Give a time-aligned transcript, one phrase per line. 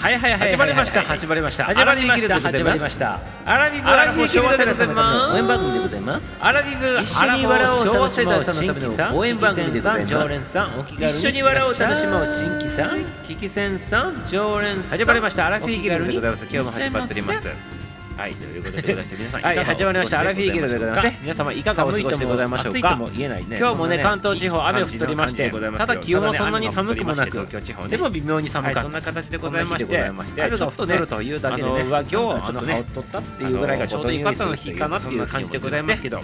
[0.00, 1.02] はいはいはい始まりました。
[1.02, 1.64] 始まりました。
[1.64, 2.32] 始まりました。
[2.34, 2.56] アラビギルでございます。
[2.56, 3.20] 始まりました。
[3.44, 5.32] アラビブアラビギルでございます。
[5.34, 6.38] 応援番組でございます。
[6.40, 10.06] アラビブ一緒に笑おう楽しもう新規さん応援番組でございます。
[10.06, 14.98] 常連さんお気軽に一緒に笑おう楽しもう新規さんキキセンさん常連さん。
[14.98, 15.46] 始まりました。
[15.48, 16.44] アラフィーギルでございます。
[16.44, 17.79] 今日も始まっております
[18.20, 20.20] はいということでございまして皆さんはい始まりました。
[20.20, 21.04] アラフィーギルでございます。
[21.04, 22.78] ね皆様いかがお過ごしでございましょうか？
[22.78, 23.98] 今日もね。
[23.98, 27.48] 関東地方雨降っておりましてただ気温はそんなに寒くもなく
[27.88, 28.80] でも微妙に寒かった。
[28.80, 36.02] はいそんな形でございまして雨が降っとるというだけでね上着をちょっとね羽織っとったっていうぐらいがちょうどいいかったの日かなっていう感じでございます。
[36.02, 36.20] けど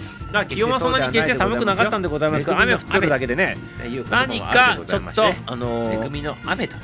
[0.47, 3.57] 気温はそんなに決して寒くなかったんでございますけど雨降ってるだけでね。
[4.11, 6.75] 何かちょっとあの恵みの雨と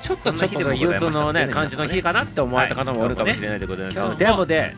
[0.00, 3.94] ちょっとちょっと憂鬱のね感じの日かなって思われた方もおるかもしれないでございます。
[3.94, 4.16] けど、はい。
[4.16, 4.76] でもで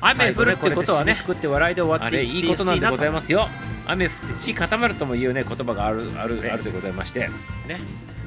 [0.00, 3.48] 雨降るってことはね作って笑いで終わっていいことなんでございますよ。
[3.86, 7.28] 雨降って地固まるともいうね言葉があるあるあるでございまして。
[7.66, 7.78] ね。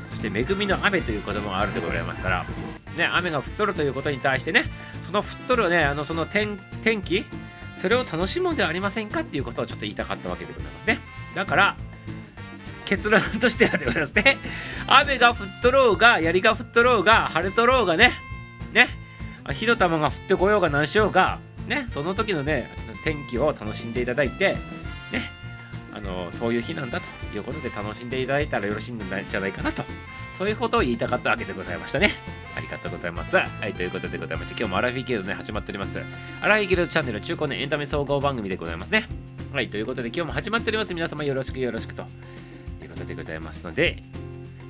[0.09, 2.45] そして恵みの雨という言葉もあるでございますから。
[2.97, 4.65] ね雨が降っとるということに対してね
[5.01, 7.25] その降っとるねあのその天天気
[7.75, 10.99] それを楽しむんではありませんかっていうことをちょっと言いたかったわけでございますね。
[11.35, 11.77] だから
[12.89, 14.37] 結論としてはでございますね
[14.87, 18.13] 雨が降っとろうが槍が降っとろうが晴れとろうがね
[18.73, 18.89] ね
[19.53, 22.67] 火の玉が降ってこようが何しようがねその時のね
[23.03, 24.57] 天気を楽しんでいただいて
[25.11, 25.29] ね
[25.93, 29.85] あのそういう日なんだということで楽しんでいただいたらよろしいんじゃないかなと
[30.33, 32.15] そういうことを言いたかったわけでございましたね
[32.55, 33.37] ありがとうございます。
[33.37, 35.99] はい、ということでございまして、今日もアラフィーギルドね、始まっております。
[36.41, 39.07] アラフィーギルドチャンネル中高年エンタメ総合番組でございますね。
[39.53, 40.93] はい、ということで今日も始まっております。
[40.93, 42.03] 皆様よろしくよろしくと
[42.89, 44.01] いうことでございますので、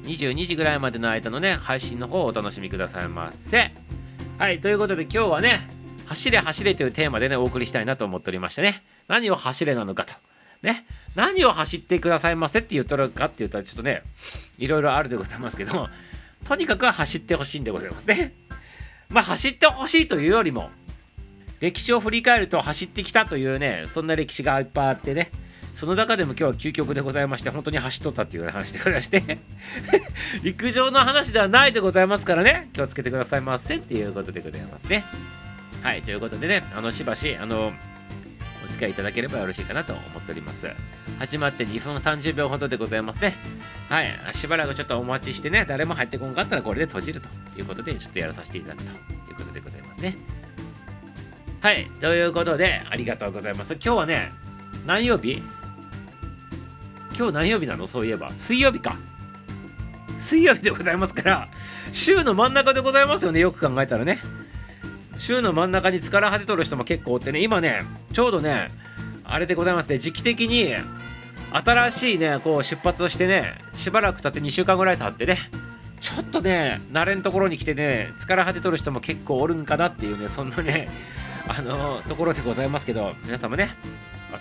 [0.04, 3.72] 22時ぐらいまでの間のね、配信の方をお楽しみくださいませ。
[4.38, 5.70] はい、ということで今日はね、
[6.06, 10.14] 走れ走れというテーマでね、お送りしたいなと思っておりましてね、何を走れなのかと。
[10.62, 14.04] ね、何を走ってくださいませって言っとるかって言ったらちょっとね、
[14.58, 15.90] いろいろあるでございますけども、
[16.46, 18.34] とにかく走ってほしいんでございますね。
[19.10, 20.70] まあ走ってほしいというよりも、
[21.60, 25.32] 歴史を振り返ると走ってきたというね、そんな歴史がいっぱいあってね、
[25.80, 29.40] その中でも今日は究極でございまして、本当に走っとったっていう話でございまして、
[30.44, 35.06] 陸上の話ではないでございますからね、気をつけてくださいませっていうことでございますね。
[35.82, 37.72] はい、ということでね、あのしばし、あの、
[38.66, 40.70] お付き合いいただければよろしいかなと思っております。
[41.18, 43.34] 始まって2分30秒ほどでございますね。
[43.88, 48.94] はい、しばらくちょっとお待ちしてね、誰も入ってこんかったらこれで閉じるということで、ちょっとやらさせていただくとい
[49.32, 50.18] うことでございますね。
[51.62, 53.76] はい、ということで、ありがとうございます。
[53.76, 54.34] 今日はね、
[54.86, 55.42] 何曜日？
[57.20, 57.86] 今日何曜日なの？
[57.86, 58.32] そういえば。
[58.38, 58.96] 水曜日か。
[60.20, 61.50] 水曜日でございますから、
[61.92, 64.22] 週の真ん中でございますよね、よく考えたらね。
[65.18, 67.82] 週の真ん中に疲れ果てとる人も結構おってね、今ね、
[68.14, 68.70] ちょうどね、
[69.26, 70.74] あれでございますね、時期的に
[71.52, 75.40] 新しいね、こう出発をしてね、しばらく経って2週間ぐらい経ってね、
[76.00, 80.88] ちょっとね、慣れんところに来てね、疲れ果てとる人も結構おるんかなっていうね、そんなね、
[81.50, 83.76] あのところでございますけど、皆様ね、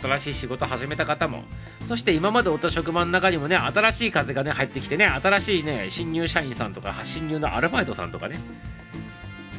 [0.03, 1.45] 新しい仕事始めた方も、
[1.87, 8.39] そして今までおった職場の中にもね、新しい風がね、入ってきてね、新しいね、新入社員さんとか、新入のアルバイトさんとかね、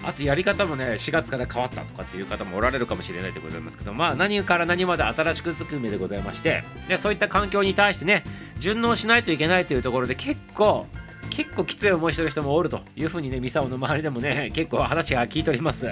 [0.04, 8.24] あとやり方もね、4月から変わったとかっていう方もおられるかもしれないでございますけど、まあ何から何まで新しくつく目でございまして、でそういった環境に対してね、
[8.60, 10.88] 順応しないといけないというところで結構、
[11.30, 15.86] 結構きつい思いしてる人もおるというふうにね、ミサオの周りでもね、結構話が聞いております。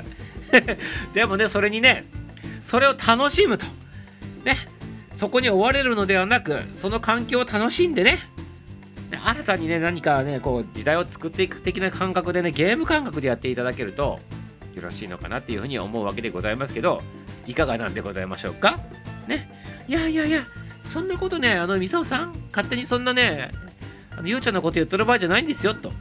[1.14, 2.06] でもね、それにね、
[2.62, 3.66] それを楽しむと。
[4.48, 4.58] ね、
[5.12, 8.20] そこに追われるのではなく、その環境を楽しんでね、
[9.12, 14.20] 新たにね何かねこう時代を作っていく的な感覚でねゲーム感覚でやっていただけると
[14.74, 17.02] よろしいのかなっていうふうに思うわけでございますけど
[17.46, 18.80] いかがなんでございましょうか？
[19.28, 19.50] ね。
[19.88, 20.44] いやいやいや
[20.84, 23.52] そんなことねあのミサオさん勝手にそんなね
[24.12, 25.92] あのゆうちゃんのこと言ってる場合じゃないんですよと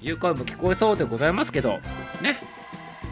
[0.00, 1.80] いう声も聞こえそうでございますけど
[2.22, 2.38] ね。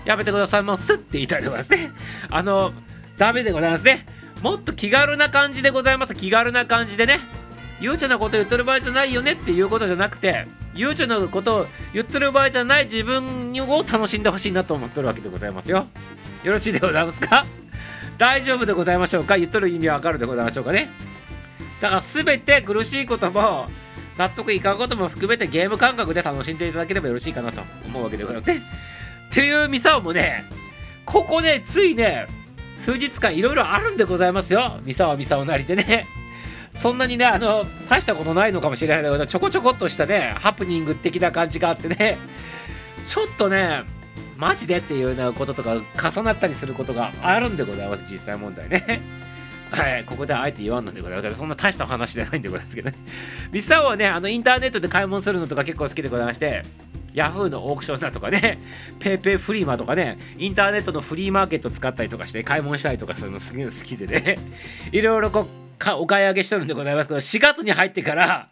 [0.04, 1.90] やめてくださいますって言いたいと思いますね。
[2.30, 2.72] あの
[3.16, 4.06] ダメでございますね。
[4.42, 6.14] もっと気軽な感じでございます。
[6.14, 7.20] 気軽な感じでね。
[7.80, 15.86] ゆうちゃんのこと言ってる場合じゃないよねっていうことじゃなくてゆうちゃんのことを言ってる場合じゃない自分を楽しんでほしいなと思ってるわけでございますよ。
[16.44, 17.44] よろしいでございますか？
[18.18, 19.36] 大丈夫でございましょうか？
[19.36, 20.90] 言ってる意味わかるでございましょうかね。
[21.80, 23.66] だから全て苦しいことも
[24.16, 28.60] 納得いかんことも含めてゲーム感覚で楽しんでいただければよろしいかなと思うわけでございますね。
[29.30, 30.44] っていうミサオもね
[31.04, 32.28] ここねついね
[32.82, 36.06] 数日間いろいろあるんでございますよミサオミサオなりでね
[36.74, 42.16] そんなにね、あの、大したことないのかもしれないけど、ちょこちょこっとしたね、ハプニング的な感じがあってね、
[43.04, 43.82] ちょっとね、
[44.38, 45.76] マジでっていうようなこととか
[46.10, 49.02] 重なったりすることがあるんでございます、実際問題ね。
[49.70, 52.96] はい、ここであえて言わんのでございますけど、そんな大した話じゃないんでございますけどね。
[53.52, 56.62] ミサオはね、あの、インターネットで買い物するのとか結構好きでございまして、
[57.14, 58.58] ヤフーのオークションだとかね、
[58.98, 64.36] ペイペイフリーマとかね、インターネットのフリーマーケット使ったりとかして買い物したりとかするのすげえ好きでね、
[64.92, 68.48] いろいろこうかお買い上げしてるんでございますけど、4月に入ってから、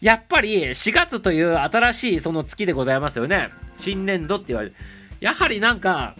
[0.00, 3.50] やっぱり4月という新しいその月でございますよね。
[3.76, 4.74] 新年度って言われる。
[5.20, 6.14] やはりなんか、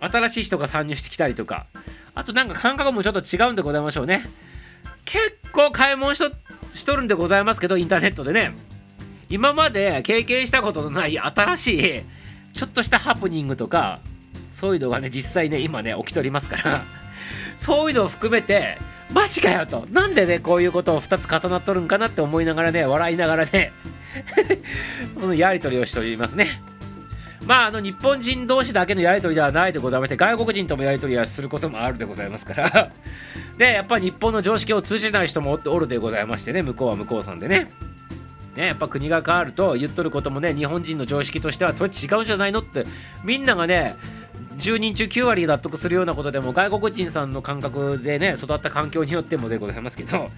[0.00, 1.66] 新しい人が参入してきたりとか、
[2.14, 4.24] あとなんか感覚もちょっと違うんでございましょうね。
[5.04, 6.20] 結構買い物し
[6.84, 8.54] とるんでございますけど、インターネットでね。
[9.28, 12.02] 今まで経験したことのない新しい
[12.52, 14.00] ちょっとしたハプニングとか
[14.50, 16.82] そういうのがね実際ね今ね起きておりますから。
[17.56, 18.78] そういうのを含めて
[19.12, 19.86] マジかよと。
[19.90, 23.72] なんでねこういうことを2つ重なっとるんかなって思いながらね笑いながらね
[25.18, 26.62] そのやり取りをしておりますね。
[27.46, 32.90] まああの日本人同士だけのやり取りではないでございまして外国人ともやり取りはすることもあるでございますから。
[33.58, 37.70] でやっぱり日本の常識を通じない人もおるでございましてね向こうは向こうさんでね。
[38.56, 42.84] ね、やっぱ国が変わると言っとることもね日本人の常識としてはそれ違うんじゃないのって
[43.24, 43.96] みんながね
[44.58, 50.28] 10人中9割納得するようなことでも外国人さんの感覚でね育った環境によってもでございますけど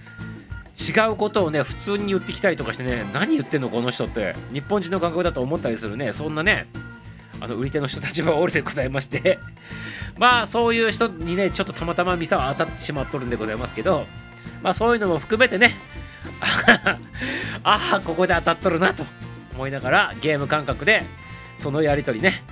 [0.77, 6.67] 違うことをね普通に言ってきたりとかしてね何言ってんのこの人って日本人の感覚だと思ったりするねそんなね
[7.39, 9.39] あの売り手の人たちは おるでございまして
[10.17, 14.05] まあそういう人にねちょっとたまたま店は当たってしまっとるんでございますけど
[14.63, 15.75] まあそういうのも含めてね
[17.63, 19.05] ああここで当たっとるなと
[19.53, 21.03] 思いながらゲーム感覚で
[21.57, 22.43] そのやり取りね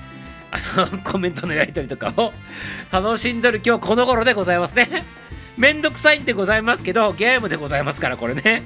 [0.51, 0.59] あ
[0.91, 2.33] の コメントのやり取りとかを
[2.91, 5.03] 楽しんでる今日この頃でございますね。
[5.57, 8.63] めんどくさいんでございますけどゲームでございますからこれね。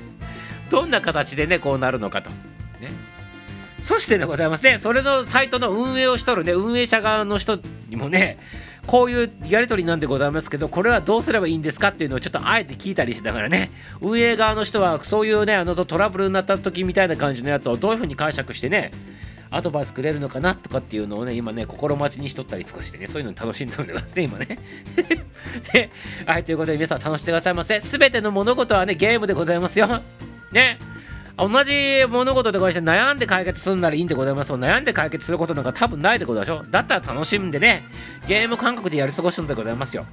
[0.69, 2.29] どんな形でねこうなるのかと。
[2.29, 2.91] ね。
[3.79, 4.79] そしてでございますね。
[4.79, 8.37] それのサイトの運営をしとるね運営者側の人にもね
[8.89, 13.69] こういうやり取りなんでございますけど、これはどうすればいいんですかっていうのをちょっとあえて聞いたりしながらね、
[14.01, 18.89] 運営側の人はそういうね、あのトラブルになった時みたいな感じのやつをどういうふうに解釈してね、
[19.51, 24.57] アドバイスくれるのかなとかっていうのをね、今ね、心待ちにしとったりとかしてね、そういうの楽しんでおりますね、今ね。
[25.71, 25.91] で、
[26.25, 27.81] はい、ということで皆さん楽しんでくださいませ。
[27.81, 29.87] すべての物事はね、ゲームでございますよ。
[30.51, 30.79] ね。
[31.39, 37.83] 同じ物事でございまして悩んで解決するならいいんでございます悩んで解決することなんか多分ないでございましょうだったら楽しんでね
[38.27, 40.05] ゲーム感覚でやり過ごすんでございますよ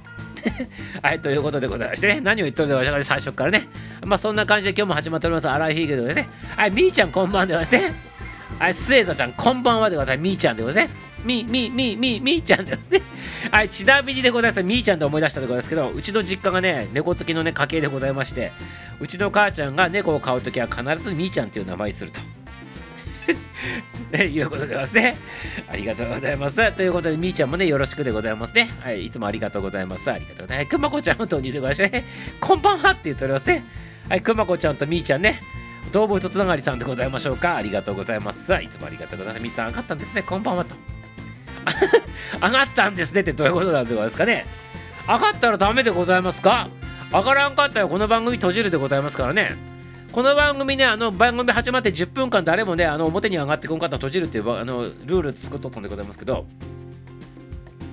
[1.01, 3.67] はい、ということでございましてね、何を言っとるでございまし最初からね。
[4.05, 6.29] まあそんな感じで今日も始まっております、荒井ひげでね。
[6.55, 7.95] はい、みーちゃんこんばんでございますね。
[8.59, 10.23] はい、スエザちゃんこんばんはでございます。
[10.23, 10.99] みーちゃんでございますね。
[11.27, 13.01] み、み、み、み、みーちゃんですね。
[13.51, 14.63] はい、ちなみにでございます。
[14.63, 18.51] みーちゃんで思い出したでございますけど、うちの実家がね、猫好きのね、家系でございまして、
[18.99, 22.19] うちの母ちゃんが猫を飼うときは必ずみーちゃんっていう名前にすると。
[24.11, 25.17] ね、いうことでございますね。
[25.69, 26.71] ありがとうございます。
[26.71, 28.69] ということで、みーちゃんもね、よろしくでございますね。
[28.79, 30.09] はい、いつもありがとうございます。
[30.09, 30.69] ありがとうございます。
[30.69, 32.05] くまこちゃんも投入でございまして、ね、
[32.39, 33.63] こんばんはって言っておりますね。
[34.09, 35.41] はい、くまこちゃんとみーちゃんね、
[35.91, 37.57] 動物つながりさんでございましょうか。
[37.57, 38.53] ありがとうございます。
[38.53, 39.43] いつもありがとうございます。
[39.43, 40.21] みーさん、上がったんですね。
[40.21, 40.96] こんばんはと。
[42.41, 44.45] 上がったんですねってどういうことなんですかね。
[45.07, 46.69] 上がったらダメでございますか
[47.11, 49.55] 上がらんかったらこの番組閉じるでございますからね。
[50.11, 56.45] この番組ね、あの番組始まって10分間誰もね、あの表に上がってこんかったら閉じるっていうあのルール作っとったんでございますけど、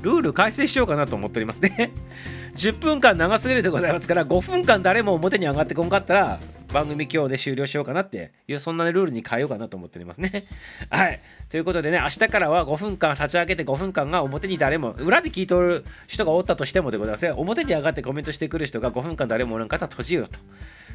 [0.04, 1.90] ルール改正しようかなと思っておりますね。
[2.56, 6.40] 10分間長すぎるでございますから、5分間誰も表に上がってこんかったら、
[6.72, 10.44] 番組今日で終了しようかなっていう、そんな、ルールに変えようかなと思っておりますね。
[10.90, 11.20] はい。
[11.48, 20.38] ということでね、明日からは5分間立ち上げて5分間が表に誰も、裏で聞いとる人がおったとしてもでございます、表に上がってコメントしてくる人が5分間誰もおらんかったら閉じようと。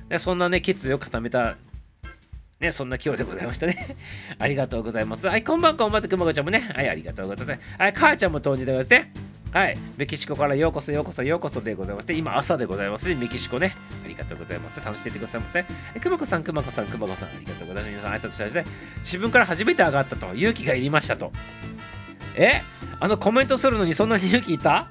[0.08, 1.58] でそんなね、決意を固めた
[2.60, 3.96] ね、そんな今日でございましたね。
[4.38, 5.26] ありがとうございます。
[5.28, 7.62] はい、こんばんこんばんとくまこちゃんもね、はい、ありがとうございます。
[7.78, 9.14] はい、母ちゃんも当時でございますね。
[9.54, 12.12] はい、メキシコからようこそようこそようこそでございます。
[12.12, 13.76] 今朝でございますね、メキシコね。
[14.04, 14.82] ありがとうございます。
[14.84, 15.64] 楽しんでてくださいませ。
[15.96, 17.96] えくまこさん、くまこさん、くまこさん、ありがとうございます。
[17.96, 18.66] 皆さん、挨拶したらね、
[18.98, 21.32] 自分から初めて上がったと、勇気がいりましたと。
[22.36, 22.62] え
[23.00, 24.88] あのコメントするのにそんなに勇気いた？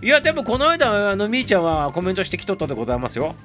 [0.00, 3.36] いや、でもこの間、あのみーちゃんはコメントしてきとったでございますよ。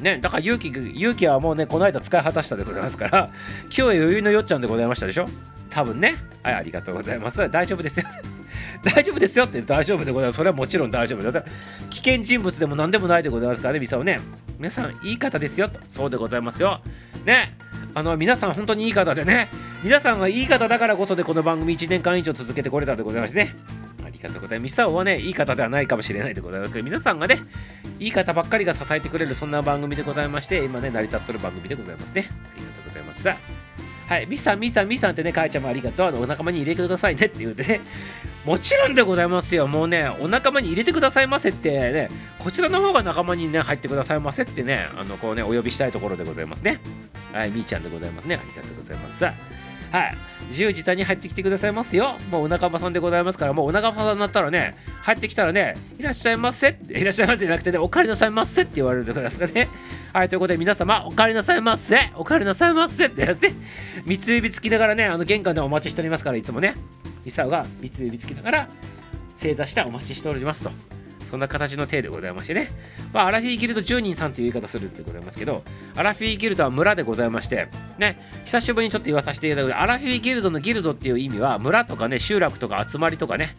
[0.00, 3.30] ね、だから勇気勇気はもうね、この間使い果たしたでございますから、
[3.64, 5.26] 今日は余裕のよっちゃんでございましたでしょ？
[5.70, 6.16] 多分ね。
[6.42, 7.48] はい、ありがとうございます。
[7.50, 8.06] 大丈夫ですよ。
[8.84, 10.36] 大丈夫ですよって大丈夫でございます。
[10.36, 11.44] それはもちろん大丈夫です。
[11.90, 14.18] 危険人物でも何でもないでございますからね、ミサをね。
[14.58, 15.80] 皆さん、いい方ですよと。
[15.88, 16.80] そうでございますよ。
[17.24, 17.56] ね。
[17.94, 19.48] あの、皆さん、本当にいい方でね。
[19.82, 23.54] 皆さんがいい方だからこそで、この番組1年間以上続けてこれたでございますね。
[24.26, 24.64] ありがとうございます。
[24.64, 27.42] ミサオはね、いい方ではないかもしれないでございますけど、皆さんがね、
[27.98, 32.28] いい方ばっかりが支えてくれる、そんな番組でございまして、今ね、成り立ってる番組でございますね。
[32.28, 33.22] ありがとうございます。
[33.22, 33.36] さ
[34.08, 36.06] はい、ミさん、ミさん、ミさんってね、かいちゃんもありがとう。
[36.06, 37.80] あのお仲間に入れてくださいねって言うてね、
[38.44, 39.66] もちろんでございますよ。
[39.66, 46.80] もうね、お仲間に入れてくださいませってね、こちらの方が仲間にね、入ってくださいませってね、あの、こうね、お呼びしたいところでございますね。
[47.32, 48.36] はい、みーちゃんでございますね。
[48.36, 49.55] ありがとうございますさ。
[49.92, 50.16] はい。
[50.48, 52.16] 自由自在に入ってきてくださいますよ。
[52.30, 59.68] もうお仲間さんでございますからもうお仲間さんになったらね入ってきたらねいらっしゃいませ いらっしゃいませじゃなくてねお帰りなさいませって言われるでございますかね。
[60.12, 62.10] はいということで皆様お帰りなさいませ。
[62.14, 63.52] お帰りなさいませってやって
[64.04, 66.74] 三つ指つきながらねあの玄関でお待ちしておりますからいつもね。
[67.24, 68.68] ミサオが三つ指つきながら
[69.36, 70.95] 正座してお待ちしておりますと。
[71.26, 72.70] そんな形の体でございましてね、
[73.12, 75.62] まあ、アラフィーギルド10人さんという言い方するってございますけど、
[75.96, 77.68] アラフィーギルドは村でございまして、
[77.98, 83.56] ね、久しぶりにちょっと言わさせていただくと、アラフィーギルドのギルドっていう意味は、村とかね、集落とか集まりとかね、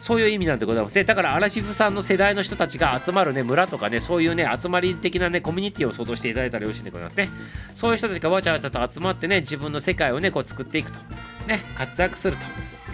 [0.00, 1.04] そういう意味なんでございますね。
[1.04, 7.28] だからアラフィフさんの世代の人たちが集まるね、村とかね、そういうね、集まり的なね、コミュニティを想像していただいたらよろしいんでございますね。
[7.74, 10.98] そういう人たちがわちゃわちゃと集まってね、自分の世界をね、こう作っていくと。
[11.46, 12.44] ね、活躍すると。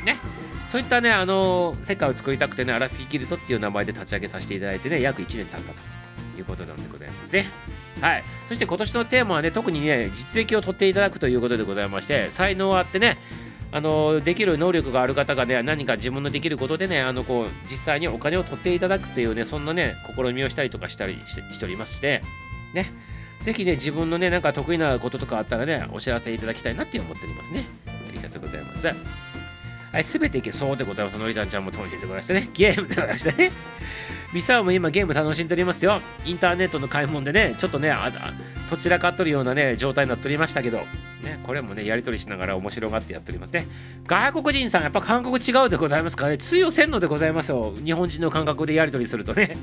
[0.04, 0.18] ね。
[0.66, 7.46] そういったね、あの世界を作りたくてね、アラフィーギルドっていう名前で立ち上げさせていただいてね、約1年経ったということなんでございますね。
[8.00, 8.24] はい。
[8.48, 13.16] そして今年のテーマはね、特にね、実績を取っていただくということでございまして、才能あってね、
[13.72, 22.22] あのできる能力がある方がね、何か自分のできることでね、あのこう実際にお金を取っていただくというね、そんなね、試みをしたりとかしたりしておりまして、
[22.74, 22.90] ね、
[23.40, 27.64] ぜひね、自分のね、なんか得意なこととかあったらね、お知らせいただきたいなって思っておりますね。
[27.86, 29.25] ありがとうございます。
[29.96, 31.16] はい、すべていけそうでございます。
[31.16, 32.50] のりたんちゃんも飛んでてくださいね。
[32.52, 33.50] ゲームでございましたね。
[34.34, 36.02] ミサオも今ゲーム楽しんでおりますよ。
[36.26, 38.12] インターネットの買い物でね、ちょっとね、あ
[38.70, 40.80] どちらかっとるようなね、状態になっておりましたけど、
[41.22, 43.66] ね、これもね、やり取りしながら面白がってやっておりますね。
[44.06, 47.72] 外国人さん、やっぱ感覚違うでございますからね、通用せんのでございますよ。
[47.82, 49.54] 日本人の感覚でやり取りするとね。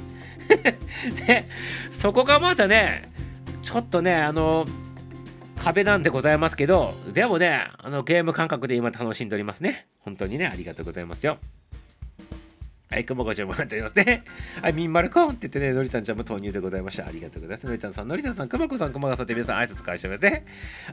[1.27, 1.47] で、
[1.91, 3.03] そこがまたね、
[3.61, 4.65] ちょっとね、あの、
[5.63, 9.87] 壁なんでございますけど、でもね、あのゲーム感覚で今楽しんでおりますね。
[9.99, 11.37] 本当にね、ありがとうございますよ。
[12.93, 14.23] はい、くもこちゃんもなっておりますね。
[14.61, 17.07] はい、みんまるコンって言ってね、のりたんちゃんも投入でございました。
[17.07, 17.65] ありがとうございます。
[17.65, 20.45] のりたんさん、のりたんさん、くまこさん、くまがさんって皆さん挨拶返してますね。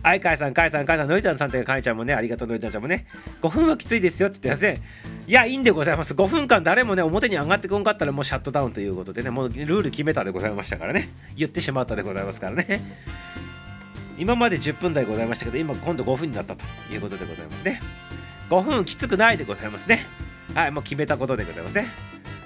[0.03, 3.07] はい、かいさん、かいさん、かいさん、のりたんさんってかいちゃんもね、ありがとう、のりたんちゃんもね、
[3.43, 4.87] 5分はきついですよって言ってますね。
[5.27, 6.15] いや、いいんでございます。
[6.15, 11.11] 5分間誰もね、表に上がってこんかったらもうシャットダウンということでね、もうルール決めたでございましたからね。
[11.37, 12.81] 言ってしまったでございますからね。
[14.21, 17.81] 今まで10分台ございましたけど、今今度5分になったということでございますね。
[18.51, 20.07] 5分きつくないでございますね。
[20.55, 21.89] はい、もう決めたことでございますね。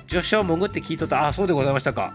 [0.07, 1.27] 序章潜って聞いとった。
[1.27, 2.15] あ、そうでございましたか。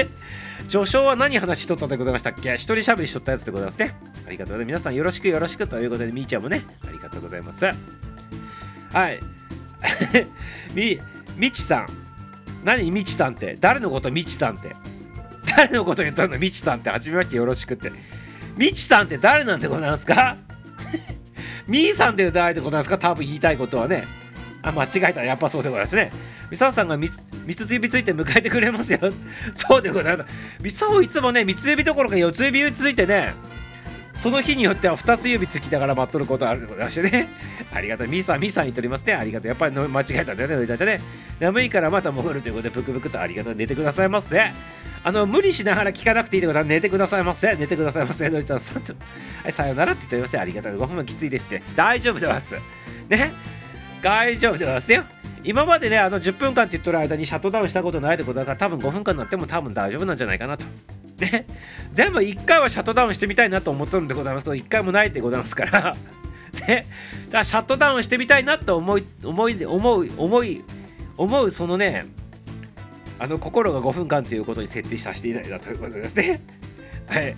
[0.68, 2.54] 序章は何話しとったでございましたっけ？
[2.54, 3.94] 一人喋りしとったやつでございますね。
[4.26, 4.66] ありがとうございます。
[4.66, 7.66] 皆さんよろしくよろしくということで、みーちゃんもね、ありがとうございます。
[7.66, 7.72] は
[9.10, 9.20] い。
[10.74, 10.98] み、
[11.36, 11.86] みちさん。
[12.64, 13.58] 何みちさんって？
[13.60, 14.74] 誰のことみちさんって？
[15.56, 16.38] 誰のこと言ったの？
[16.38, 16.90] みちさんって。
[16.90, 17.92] はじめましてよろしくって。
[18.56, 20.36] みちさんって誰なんでございますか？
[21.68, 22.98] みーさんって誰でございますか？
[22.98, 24.04] 多分言いたいことはね。
[24.62, 25.22] あ、間違えた。
[25.24, 26.10] やっぱそうでございますね。
[26.50, 27.16] みさおさんがみつ
[27.70, 28.98] 指ついて迎えてくれますよ。
[29.54, 30.34] そうでございます。
[30.62, 33.34] みさおいつもね、三つ指どころか四つ指ついてね、
[34.18, 37.28] その日によっては2つ指つきながら待っとることあるでございましね。
[37.72, 38.08] ありがとう。
[38.08, 39.14] ミーさん、ミーさん言っておりますね。
[39.14, 39.48] ありがとう。
[39.48, 41.00] やっぱり間違えたんだよね、おいたちゃね。
[41.38, 43.54] 眠いからまた潜るということで、ブクブクとありがとう。
[43.54, 44.52] 寝てくださいませ。
[45.04, 47.54] あの、無理しながら聞かなくていいってことは寝てくださいませ。
[47.56, 48.28] 寝てくださいませ。
[48.28, 48.94] のりたさんと。
[49.44, 50.38] はい、さよならって言っております。
[50.40, 50.80] ありがとう。
[50.80, 51.62] 5分はきついですって。
[51.76, 52.54] 大丈夫でます。
[53.08, 53.32] ね？
[54.02, 55.04] 大丈夫でますよ。
[55.46, 60.64] 今までね、あの10分間って言っとる間にシャットダウンしたことないってことだから、多分5分間になっても多分大丈夫なんじゃないかなと。
[61.20, 61.46] ね、
[61.94, 65.96] でも1回はシャットダウンしてみたいなと思っとるんでございますと1回もないでございますから
[66.66, 66.86] ね、
[67.26, 70.64] だからシャットダウンしてみたいなと思い思い思う思い
[71.16, 72.06] 思うそのね
[73.18, 76.42] あの心が5分間ということに設定させていただいたということですね。
[77.06, 77.34] はい。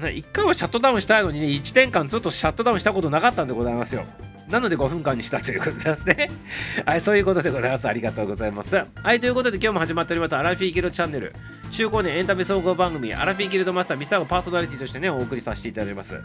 [0.00, 4.04] 1回はシャットダウンしたいのにね、1年間ずっとシャットダウンしたことなかったんでございますよ。
[4.50, 6.28] なので5分間にしたということですね。
[6.84, 7.86] はい、そういうことでございます。
[7.86, 8.76] ありがとうございます。
[8.76, 11.32] はい、ということで今日も始まっております、アラフィーギルドチャンネル。
[11.70, 16.20] 中高年エンタメ総合番組、アラフィーギルドマスターミサオパーソナリティとしてね、お送りさせていただきます。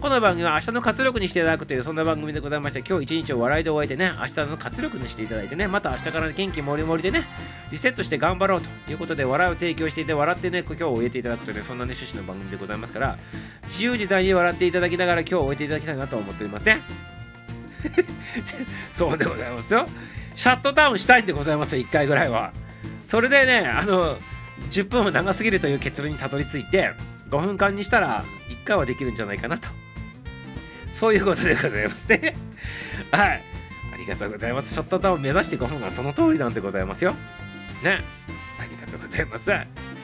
[0.00, 7.22] この番組は明日の活力にしていただくという、そんな番組でございまして、今日一日を笑いで終えてね、明日の活力にしていただいてね、また明日から元気もりもりでね、
[7.70, 13.18] リセットして頑張ろうということで、笑いを提供していて、笑ってね、今日を終えていただくというね、そんなね、趣旨の番組でございますから、
[13.68, 16.80] 自由自在に笑っていただきながら今日を終えていただきたいなと思っておりますね。
[18.92, 19.86] そうでございますよ。
[20.34, 22.52] シャットダウンしたいんでございますよ、1回ぐらいは。
[23.04, 24.18] それでね、あの、
[24.70, 26.92] 10分は長すぎるという結論にたどり着いて、
[27.30, 29.68] 5分間にしたら1回はできるんじゃないかなと。
[30.92, 32.34] そういうことでございますね。
[33.12, 33.42] はい。
[33.94, 34.74] ありがとうございます。
[34.74, 37.12] ショットダウン目指して5分はその通りなんでございますよ。
[37.82, 38.00] ね。
[38.60, 39.97] ありがとうございます。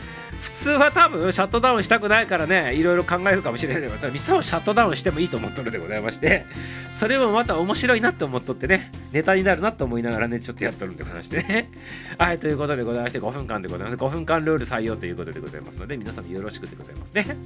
[0.64, 6.46] 普通は多分シャットダウンしたくないからねいろいろ考えるかもしれないけどミサをシャットダウンしてもいいと思っとるでございまして
[6.90, 11.70] それもまた面白いなって思っとってねネタになるなと思いながらねちょっとやっとるんで話してね。
[12.16, 14.02] はいということでございまして5分間でございます。
[14.02, 17.36] 5分間ルール採用ということでございますので皆さんよろしくでございますね。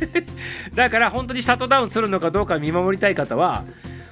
[0.74, 3.66] だから本当にシャットダウンするのかどうか見守りたい方は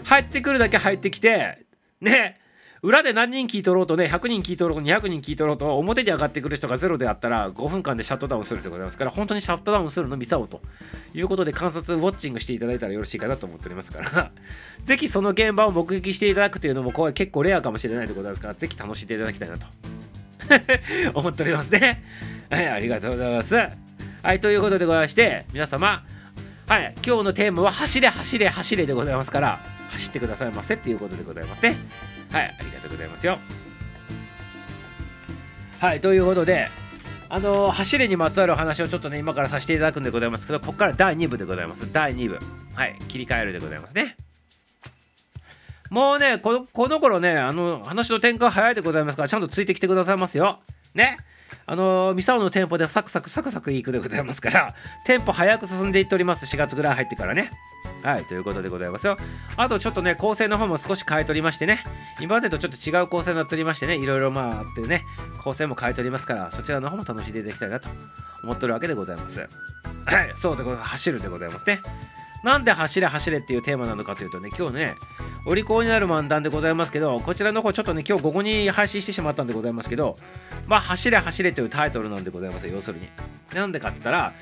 [0.04, 1.64] 入ってくるだけ入ってきて
[2.02, 2.38] ね
[2.83, 10.61] 裏で何人聞いとろうとね100人聞いとろうと200人聞いとろうと表に上がってくる人がゼロであったら5分間でシャットダウンするでございますから本当にシャットダウンするの見さおうと。
[11.14, 14.30] いうことで観察ウォッチングしていただいたらよろしいかなと思っておりますから。
[14.85, 19.66] ぜひその現場を目撃していただくというのもこれ結構レアかもしれないでございますからぜひ楽しんでいただきたいなと。
[21.14, 22.04] 思っておりますね。
[22.50, 23.54] はいありがとうございます。
[23.54, 26.04] はいということでございまして皆様
[26.66, 31.76] はい今日のテーマは走れ走れ走れでございますから走ってくださいませっていうことでございますね。
[32.30, 33.38] はいありがとうございますよ。
[35.78, 36.68] はいということで
[37.28, 41.90] あのー、走れにまつわる話をちょっとね今からさせていただくんでございますけどここから第2部でございます。
[41.92, 42.38] 第2部。
[42.75, 44.16] はい切り替えるでございますね。
[45.90, 50.61] もうねこのこの頃ねあの話の転換早いでございますからちゃんとついてきてくださいますよ。
[50.95, 51.18] ね。
[51.66, 54.74] あの、ミサオの店舗でサクサクサクサクいくでございますから
[55.04, 56.46] テンポ早く進んでいっております。
[56.46, 57.50] 4月ぐらい入ってからね。
[58.02, 59.16] はいということでございますよ。
[59.56, 61.82] あとちょっとね構成の方も少し変えとりましてね。
[62.20, 65.02] 今までとちょっと違う構成になっておりましてねいろいろまああってね
[65.42, 67.88] 構成も変えておりますからそちらの方も楽しんでいただきたいなと
[68.42, 69.40] 思ってるわけでございます。
[69.40, 69.46] は
[70.22, 71.82] いそうでございます走るでございますね。
[72.42, 74.94] なんで走れ走れっていうテーマなのかというとね、今日ね、
[75.46, 80.16] お利口になる漫談でございますけど、こちらの方ちょっとね、今日午後に配信してしまったんでございますけど、
[80.66, 83.08] まあ、走れ走れというタイトルなんでございますよ、要するに。
[83.54, 84.32] なんでかっつったら、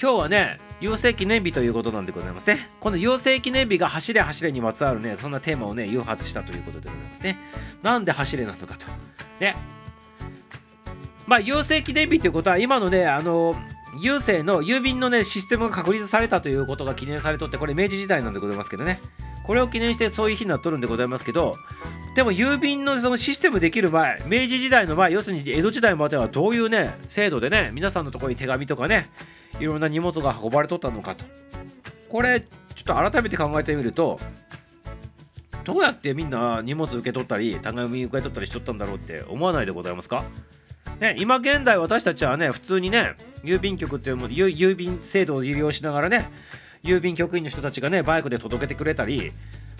[0.00, 2.68] 今日はね、郵政記念日ということなんでございますね。
[2.80, 7.36] この郵政記念日が走れ走れにまつわるね、そんなテーマをね、誘発したということでございますね。
[7.82, 8.86] なんで走れなのかと。
[9.40, 9.56] ね。
[11.26, 13.54] まあ、郵政記念日ということは、今のね、あの
[13.96, 19.00] 郵政の郵便のねシステムが確立されたということが記念されとってこれ明治時代なんでございますけどね。
[19.44, 21.56] これを記念してそういう日になっとるんでございますけど
[22.14, 29.08] でも郵便のそのシステムできる前明治時代の前要するに江戸時代まではどういうね制度でね皆さんのところに手紙とかね
[29.58, 31.24] いろんな荷物が運ばれとったのかと。
[32.10, 32.46] これちょ
[32.80, 34.20] っと改めて考えてみると
[35.64, 40.24] どうやってみんな荷物受け取ったり手紙受け取ったりしとったんだろうって思わないでございますか？
[41.00, 46.28] ね、今現代私たちはね普通にね郵便局っていうもの郵便制度を利用しながらね
[46.82, 49.32] 郵便局員の人たちがねバイクで届けてくれたり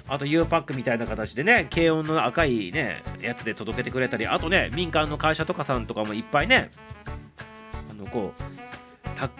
[0.06, 6.70] あと U パックみたいな形でね軽音の赤いねやつで届けてくれたりあとね民間の会社とかさんとかもいっぱいね
[7.90, 8.42] あのこう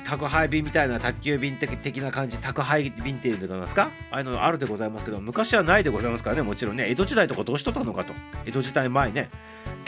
[0.05, 3.93] 宅配便みたいな宅急便的な感じ宅配便っていうのがますか？
[4.11, 8.13] ああいうのあるでございますけど昔はないでございますからねもちろんね江戸時代とかどうしとったのかと。
[8.45, 9.31] 江戸時代前ね。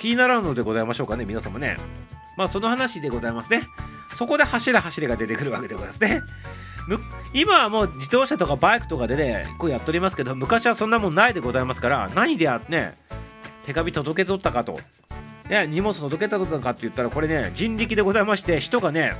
[0.00, 1.26] 気にならんのでございましょうかね。
[1.26, 1.76] 皆様ね。
[2.34, 3.64] まあその話でございますね。
[4.14, 6.22] そこで走れ走れが出てくるわけでございますね。
[7.34, 12.96] 今はもう自動車とかバイクとかでねこうやっておりますけど昔はそんなもんないでございますから何であね
[13.66, 14.78] 手紙届け取ったかと、
[15.50, 19.12] ね、荷物届け取ったかって言ったらこれね人力でございまして人がね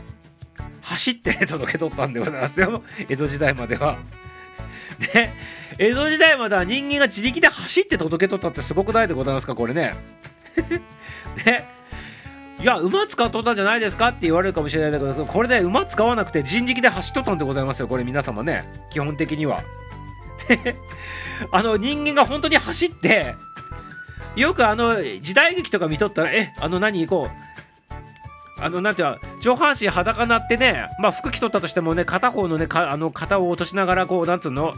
[0.81, 2.83] 走って 届け取ったんでございますよ。
[3.09, 3.99] 江戸時代までは。
[5.12, 5.31] で
[5.79, 9.95] 江戸時代までは人間が自力で走って届け取ったってすごくないでございますかこれね。
[11.45, 11.65] で
[12.61, 18.65] いや馬使っとったんじゃないですかって言われるかもしれないんだけどこれで馬使わなくて人力で走っとったんでございますよこれ皆様ね。
[18.91, 19.61] 基本的には。
[21.53, 23.35] あの人間が本当に走って
[24.37, 27.51] よくあの時代劇とか見とったらえあの何こう。
[28.63, 34.75] あのなんていう上半身裸になってねまあ服着とったとしてもね片方のねあの肩を落としながらこうなんつうの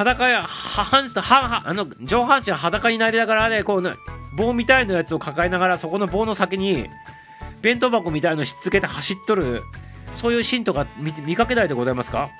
[0.00, 3.92] 裸や半身はあの上半身は裸になりながらねこうね
[4.34, 6.86] 棒みたいなやつを抱えながらそこの棒の先に
[7.60, 9.62] 弁当箱みたいのしつけて走っとる
[10.14, 12.30] そういうシーンとか見見かけないでございますか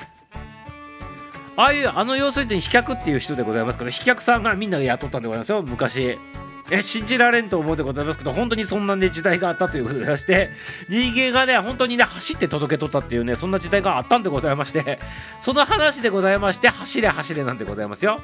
[1.54, 6.18] ああいうあの要するに飛脚っていう人でございますから飛脚さんがみんなが雇ったんでございますよ昔
[6.70, 10.50] え信じられんと思うでございますけど本当にそんなね時代があったということでまして
[10.88, 14.98] 人間がね本当にね走って届けとったっていうねそんな時代があったんでございまして
[15.38, 18.20] その話でございまして走れ走れなんでございますよ。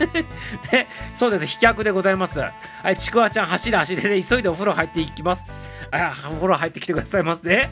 [0.70, 1.46] でそうです。
[1.46, 2.38] 飛脚でございます。
[2.38, 2.52] は
[2.90, 5.44] いちくわちゃん走れ走れで急いでお風呂入っていきます。
[5.92, 7.70] あお風呂入ってきてくださいますね。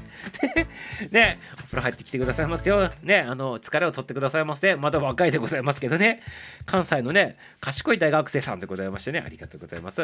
[1.11, 2.91] ね、お風呂入ってきてくださいますよ。
[3.03, 4.77] ね、あの、疲れを取ってくださいますね。
[4.77, 6.23] まだ若いでございますけどね。
[6.67, 10.03] 関西のね、賢い大学生さんでございましてね、ありがとうございます。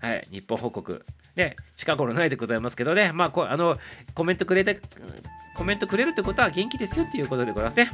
[0.00, 1.04] はい、日本報告。
[1.34, 3.78] ね、近頃ないでございますけどね、まあ、こあの、
[4.14, 4.80] コメントくれて、
[5.56, 7.90] コメントくれるってことは元気ですよっていうことでございますね。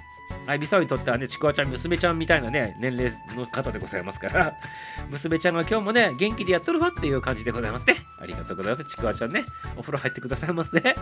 [0.46, 4.56] はい、ビサオにとってはね、ちくわちゃん、娘ちゃんみたいなね、年齢の方でございますから、
[5.08, 8.04] 娘ちゃんが今日もね、元気でやっとるわっていう感じでございますね。
[8.18, 8.84] ありがとうございます。
[8.84, 9.44] ちくわちゃんね、
[9.76, 10.96] お風呂入ってくださいますね。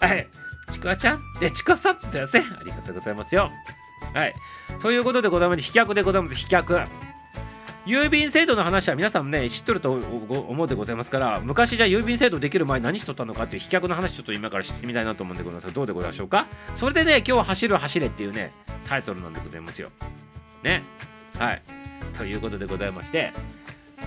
[0.00, 0.26] はい、
[0.72, 2.56] ちくわちゃん、え、ちくわさんって言ってますね。
[2.58, 3.50] ありがとうございますよ。
[4.14, 4.34] はい、
[4.80, 6.80] ということでございまして、飛脚でございます、飛脚。
[7.90, 16.46] 郵便制度の話は皆さんね知っとると思うでございますから昔じゃ郵便制度できる前何しとったのかっていう飛脚の話ちょっと今からしてみたいなと思うんでございますがどうでございましょうか？
[16.76, 18.52] それでね今日は走る走れっていうね
[18.88, 19.90] タイトルなんでございますよ。
[20.62, 20.84] ね。
[21.36, 21.62] はい。
[22.16, 23.32] ということでございまして。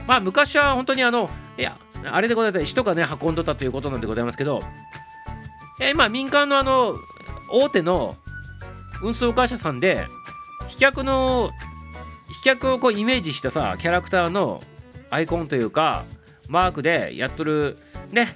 [0.08, 4.62] まあ昔は本当にあのいやあれでございます人がね運んどったということなんでございますけど
[5.92, 6.96] 今民間のあの
[7.52, 8.16] 大手の
[9.02, 10.08] 運送会社さんで
[10.70, 11.52] 飛脚の
[12.34, 14.62] 飛脚をこうイメージしたさキャラクターの
[15.10, 16.06] アイコンというか
[16.48, 17.78] マークでやっとる
[18.12, 18.36] ね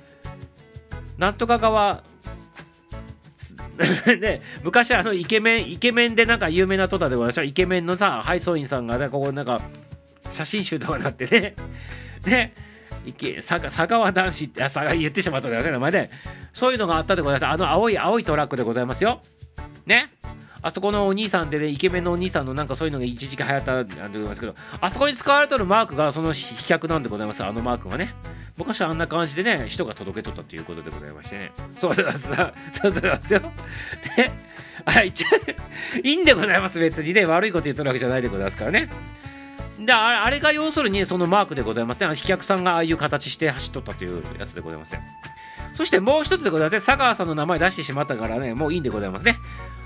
[1.17, 2.03] なんとか側
[4.05, 9.62] で 昔あのイケメンイケメンでなんか有名なトタでございましたイケメンのさ配送員さんがねここなんか
[10.31, 11.55] 写真集とかになってね。
[12.23, 12.53] で
[13.38, 16.10] 佐川男子ってあ言ってしまったんだよね名前で
[16.51, 17.49] そういうのがあったでございます。
[17.51, 19.21] あの青い青いトラックでございますよ。
[19.86, 20.10] ね。
[20.67, 28.13] あそこのお兄さんでね、イケメンのお兄さんのなんかそういうのが一時期流行ったんでございますけど、あそこに使われてるマークがその飛脚なんでございます、あのマークがね。
[28.58, 31.51] 昔はあんな感じでね、人が届けとったということでございましてね。
[31.73, 32.27] そうでございます。
[32.82, 33.39] そうでございますよ。
[34.17, 34.32] で、
[34.86, 35.13] はい、
[36.03, 37.25] いいんでございます、別にね。
[37.25, 38.89] 悪いこと言ってるわけじゃないでございますからね。
[39.80, 42.13] であれが要するにそのマークでございますね。
[42.13, 45.01] 飛脚さんがああいう形して走っとったというやつでございますね。
[45.77, 46.79] そしてもう一つでございますね。
[46.83, 49.37] 佐川さんの名前出してしまったからね、もういいんでございますね。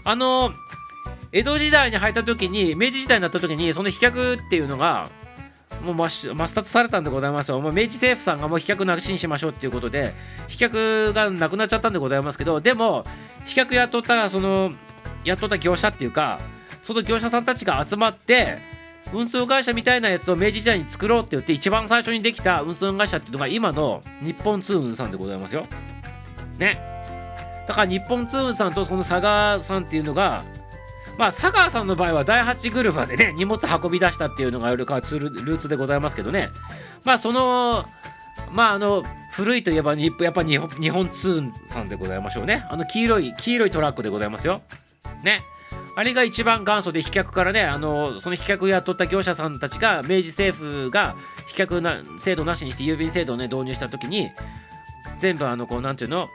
[0.05, 0.53] あの
[1.33, 5.09] 江戸時代に入った時に明治時代になった時にその飛脚っていうのが
[5.83, 7.59] もう抹殺されたんでございますよ。
[7.59, 10.13] もう明治政府さんがもう飛脚なしにしましょうっていうことで、
[10.47, 13.03] 飛脚がなくなっちゃったんでございますけど、でも、
[13.45, 14.71] 飛脚雇った、その、
[15.25, 16.39] 雇った業者っていうか、
[16.83, 18.59] その業者さんたちが集まって、
[19.13, 25.65] 運送会社みたいなやつを明治時代に作ろうって言って、一番最初にできた運送会社っていうのが今の日本通運さんでございますよ。
[26.57, 26.79] ね。
[27.67, 30.43] だから日本通運さんとその佐賀さんっていうのが、
[31.17, 36.49] まあ、佐川さんの場合は第8車でね、荷物運び出したっていうのがルーツでございますけどね、
[37.03, 37.85] まあ、その、
[38.51, 42.65] まあ、あの、古いといえば、やっぱ日本日本通運さんでございましょうね。
[42.69, 44.61] あの黄色い、黄色いトラックでございますよ。
[45.23, 45.41] ね。
[45.95, 51.15] あれが一番元祖で飛脚からね、あのその飛脚雇った業者さんたちが、明治政府が
[51.47, 54.31] 飛脚な制度なしにして郵便制度をね、導入したときに、
[55.19, 56.29] 全部あの、こう、なんていうの、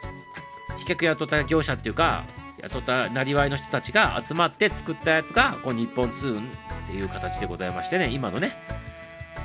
[0.79, 2.25] 飛脚雇った業者っていうか、
[2.63, 6.43] 雇ったなりわいの人たちが集まって作ったやつがこう日本通運っ
[6.89, 8.57] ていう形でございましてね今のね。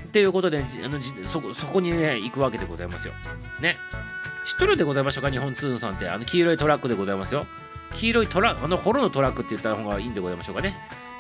[0.08, 3.14] っていうことであのそそこにね行くわけでございますよ。
[3.62, 3.78] ね。
[4.46, 6.10] 知っとるでございましょうか日本通運さんって。
[6.10, 7.46] あの黄色いトラックでございますよ。
[7.96, 10.76] 黄色いトラあのホロのトラックって言った方がいいんでございましょうかね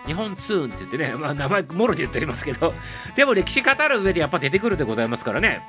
[0.05, 2.73] 日本通運って言ってね、 まあ、名前もろで言っておりますけど
[3.15, 5.61] でも歴史語る上でやっぱ出てくるでございますからね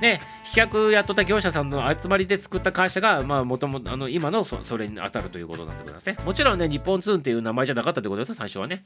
[0.00, 6.16] ね、飛脚やっとった業者さんの集まりで作った会社が、まあ、もともと、今のそそれに当たるということなんでございますね。
[6.24, 8.84] もちろんね、日本ツーンっていう名前じゃなかったってことですよ、最初はね。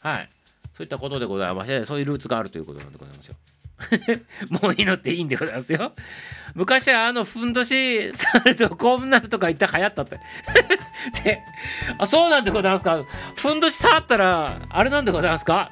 [0.00, 0.28] はい。
[0.76, 3.36] そういったことでございまして、そういうルーツがあるということなんでございますよ。
[4.62, 5.92] もういいのっていいんでございますよ。
[6.54, 10.20] 昔はあのふんどしされるとこうなるとか言って流行ったって。
[11.24, 11.42] で、
[11.98, 13.04] あ、そうなんでございますか？
[13.34, 15.70] ふんどし触ったら、あれなんでございますか？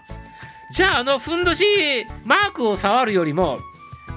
[0.72, 1.64] じゃああのふんどし
[2.24, 3.58] マークを触るよりも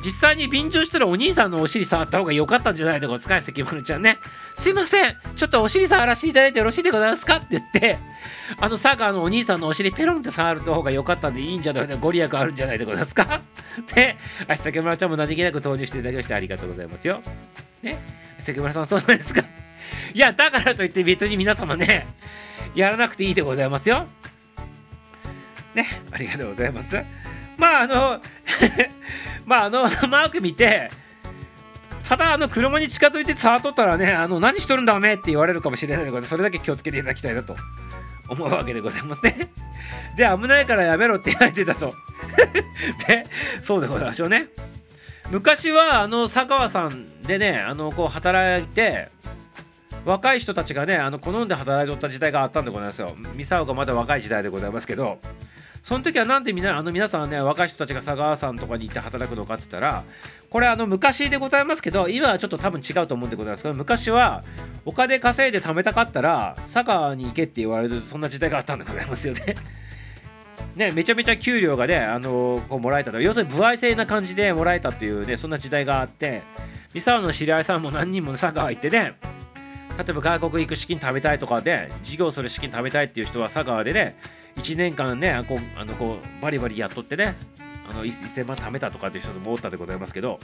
[0.03, 4.19] 実際に便乗したらお兄さんのお尻触った方が良かったんじゃないのか使い関丸ちゃんね。
[4.55, 5.17] すいません。
[5.35, 7.37] ちょっとお尻触らせていただいてよろしいでございますか？
[7.37, 7.97] って言って
[8.59, 13.41] あの佐川のお兄さんのお尻ペロンって触る方が良かったんでいいんじゃないかご利益あるんじゃないでございますか？
[13.95, 17.21] で足崎村ちゃんも何気なく投入していただきましてありがとうございますよ。
[17.81, 17.97] ね。
[18.39, 19.43] 関村さんそうなんですか？
[20.13, 22.07] いやだからといって別に皆様ね
[22.75, 24.05] やらなくていいでございますよ。
[25.75, 25.87] ね。
[26.11, 26.97] ありがとうございます。
[27.57, 28.21] まああの
[29.45, 30.89] まああの マーク見て
[32.07, 37.55] ただあの車に近づいて触っとったらねあの何しとるんだおめって言われるかもしれないのでそれだけ気をつけていただきたいなと
[38.29, 39.49] 思うわけでございますね。
[40.15, 41.93] で危ないからやめろって言われてたと。
[43.07, 43.25] で
[43.61, 44.47] そうでございましょうね。
[45.31, 49.09] 昔はあの佐川さんでねあのこう働いて
[50.05, 53.15] 若い人たちがねあの好んで働いとった時代があったんでございますよ。
[53.33, 55.19] ミサオがまだ若い時代でございますけど
[55.83, 60.05] その時はなんでみなあの皆さんね若い人たちが佐川さんとかに行って働くのかって言ったら
[60.49, 64.45] これあの昔でございますけど今はちょっと多分違うと思うんでございますけど昔は
[64.85, 69.55] お金稼いで貯めたかったら佐川に行けって言われるそんな時代があったんでございますよね。
[70.77, 76.41] ね、めちゃめちゃ給料がね、あのー、こうもらえたと要するに歩合制な感じでもらえたっていうねそんな時代があって
[76.93, 79.13] 三沢の知り合いさんも何人も佐川行ってね
[79.97, 84.15] 例えば外国行く資金食べたいとかで事業する資金食べたいっていう人は佐川でね
[84.57, 87.35] 1年間ねこうあのこうバリバリやっとってね
[87.89, 90.39] あの1000万貯めたとかっていう人もおったでございますけど、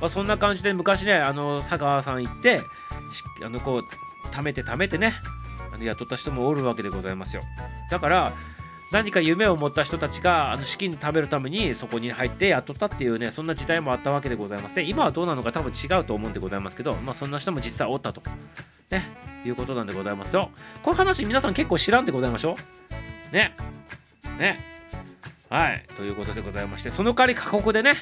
[0.00, 2.60] まあ、そんな感じで昔ねあの佐川さん行って
[3.44, 5.14] あのこう貯めて貯めてね
[5.72, 7.42] あの雇った人もおるわけでございますよ。
[7.90, 8.32] だから
[8.92, 14.76] 何か夢を持った人たちがあの資金食べるためにそこに入って雇ったっていうねそんな時代もあったわけでございます。
[14.76, 18.22] ね今はどうなのか多分違うと思うんでございますけどまあそんな人も実際おったと。
[18.90, 19.02] ね
[19.44, 20.50] いうことなんでございますよ。
[20.82, 22.52] こういう話皆さん結構知らんでございましょ？
[22.52, 22.56] う
[23.32, 23.54] ね。
[24.38, 24.58] ね。
[25.50, 25.84] はい。
[25.96, 27.96] ということでございましてその代わり過酷でね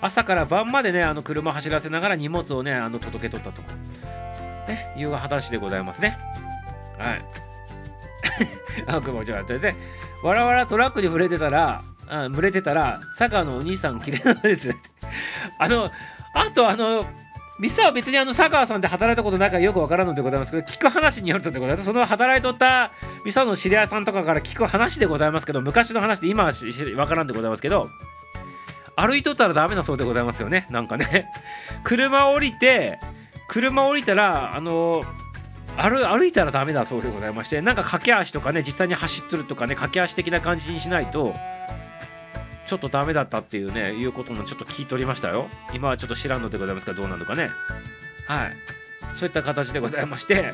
[0.00, 3.62] 朝から晩までねあの車走らせながら荷物をねあの届け取ったと。
[4.68, 4.94] ね。
[4.96, 6.18] いう話でございますね。
[6.98, 7.24] はい。
[8.86, 9.76] あくまちょっとですね。
[10.22, 14.70] わらわらトラックに触れてたら、あ群れてたら、佐川のお兄さん、綺麗なんです。
[15.58, 15.90] あの、
[16.34, 17.04] あと、あの、
[17.58, 21.86] ミスは別にあの佐川さんで働いたことないからよくわからんのでございますけど、聞く話によるとでございます。
[21.86, 22.92] その働いとった
[23.24, 26.52] ミサの知り合いさんとかから聞く話でございますけど、昔の話で今は
[26.96, 27.90] わからんでございますけど、
[28.94, 30.66] 歩いとったらダメなそうでございますよね。
[30.70, 31.30] なんかね。
[31.84, 32.98] 車降りて、
[33.48, 35.02] 車降りたら、あの、
[35.78, 41.34] 歩歩いたらダメだそうでございましてなんか駆け足とかね実際に走っとるとかね駆け足的な感じにしないと
[42.68, 47.48] ちょっとダメだったっていうねいうこともちょっと聞いておりましたよ今はちょっと知らんのでございますかどうなのかね
[48.26, 48.52] はい
[49.18, 50.52] そういった形でございまして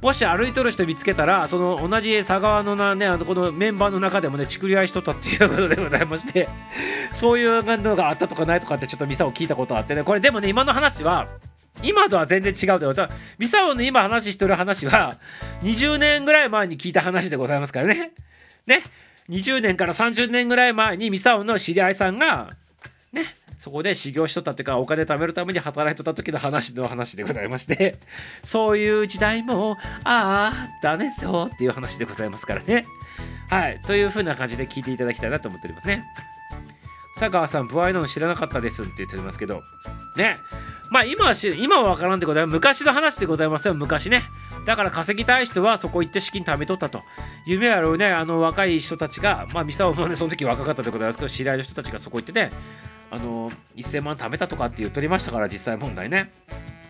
[0.00, 6.48] もし歩いとる人見つけたらその同じ佐川のなねあのこのメンバーの中でもねちくり合いしとったっていうことでございまして
[7.12, 11.28] そういうのがあったとかないとかってちょっとミサを聞いたことあってねこれでもね今の話は
[11.82, 13.18] 今とは全然違うでございます。
[13.38, 15.18] ミサオの今話してる話は
[15.62, 18.12] 20年ぐらい前に聞いた話でございますからね。
[18.66, 18.82] ね。
[19.28, 22.50] 20年から30年ぐらい前にミサオの知り合いさんが
[23.12, 27.96] ねそこで修行しとったっていうかお金貯めるために働いとった時の話の話でございまして
[28.42, 32.84] そういう時代もああだねぞっていう話でございますからね。
[33.48, 36.04] はいという風な感じで聞いていただきたいなと思っておりますね。
[37.18, 39.62] 佐川さん、不愛なの知らなかったですって言っておりますけど、
[40.16, 40.40] ね。
[40.90, 42.54] まあ今は今は分からんでございます。
[42.54, 44.22] 昔の話でございますよ、昔ね。
[44.64, 47.02] だから稼ぎたい人はそこ行って資金貯めとったと。
[47.46, 52.50] 夢あるね、あの若い人たちが、まあ、ミサオもね、その時若かったでございますけど、知り合いの人たちがそこ行ってね、
[53.10, 56.32] あの、1000万貯めたとかって言っとりましたから、実際問題ね。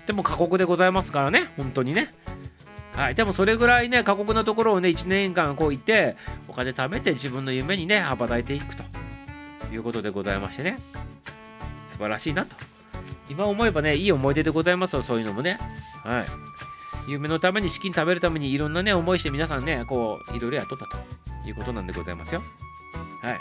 [0.07, 2.15] でも過酷でございますからね、本当にね。
[2.95, 8.85] はい、でもそれぐらいね、過酷なところをね、1年間こう行って、お金貯めて自分の夢にね、羽ばたいていくと
[9.75, 10.79] いうことでございましてね、
[11.89, 12.57] 素晴らしいなと。
[13.29, 15.59] 今思えばね、いい思い出でございますよ、そういうのもね。
[16.05, 16.27] はい。
[17.11, 20.97] 夢のために資金食べるためにいろんなね、思いして皆さんね、こう、いろいろやっとったと
[21.49, 22.43] いうことなんでございますよ。
[23.23, 23.41] はい。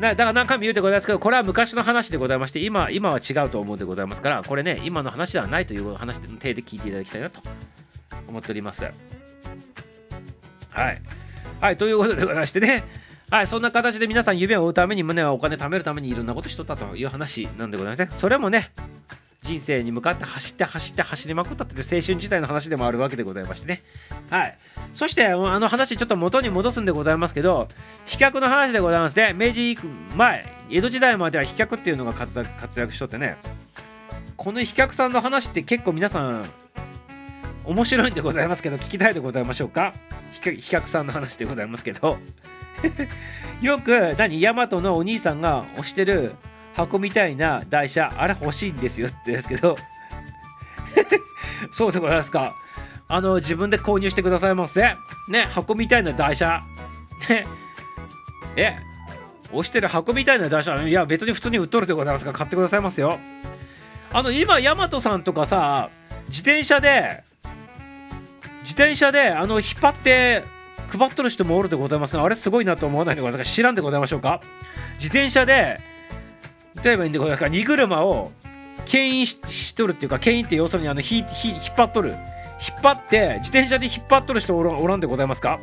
[0.00, 7.40] だから何回も言うでございますけど、これは昔の話でございまして、今今は違うと思うでございますから、これね、今の話ではないという話の体で聞いていただきたいなと
[8.28, 8.84] 思っております。
[8.84, 8.90] は
[10.90, 11.02] い。
[11.60, 12.84] はい、ということでございましてね、
[13.30, 18.08] はい、そんな形で皆さん夢を追うために胸はお金貯めるためにいろんなことしとったという話なんでございますね。
[18.10, 18.72] それもね、
[19.42, 23.82] 人生に向かって走って走って走りまくったっていう青春時代の話でもあるわけでございましてね。
[24.30, 24.58] はい。
[24.94, 27.68] そして、あの話ちょっと元に戻すんでございますけど、
[28.06, 29.34] 飛脚の話でございますね。
[29.34, 29.76] 明治
[30.16, 32.34] 前、江戸時代までは飛脚っていうのが活
[32.80, 33.36] 躍しとってね、
[34.38, 36.44] この飛脚さんの話って結構皆さん、
[37.68, 39.92] 面白いんでございますけど、聞きたいでございましょうか？
[40.40, 42.18] 飛脚さんの話でございますけど。
[43.60, 46.32] よく何ヤマトのお兄さんが押してる
[46.74, 49.76] 箱みたいな台車あれ欲しいんですよって言うんですけど。
[51.70, 52.54] そうでございますか。
[53.06, 54.96] あの自分で購入してくださいませ
[55.28, 56.62] ね箱みたいな台車。
[57.28, 57.46] ね。
[58.56, 58.76] え
[59.52, 63.18] 押してる箱みたいな台車いや別に普通に売っとるでございますから買ってくださいますよ。
[64.12, 65.90] あの今ヤマトさんとかさ
[66.28, 67.27] 自転車で
[68.68, 70.44] 自転車であの引っ張って
[70.88, 73.54] 配っとる人もおるでございますあれすごいなと思わないでございますか？
[73.56, 74.42] 知らんでございましょうか？
[74.96, 75.80] 自転車で
[76.84, 77.48] 例えばいいんでございますか？
[77.48, 78.30] 荷車を
[78.84, 81.26] 牽引しとるっていうか牽引って要するにあの引っ
[81.74, 82.10] 張っとる。
[82.10, 85.58] 引っ張って自転車で引っ張っとる人おらんでございますか？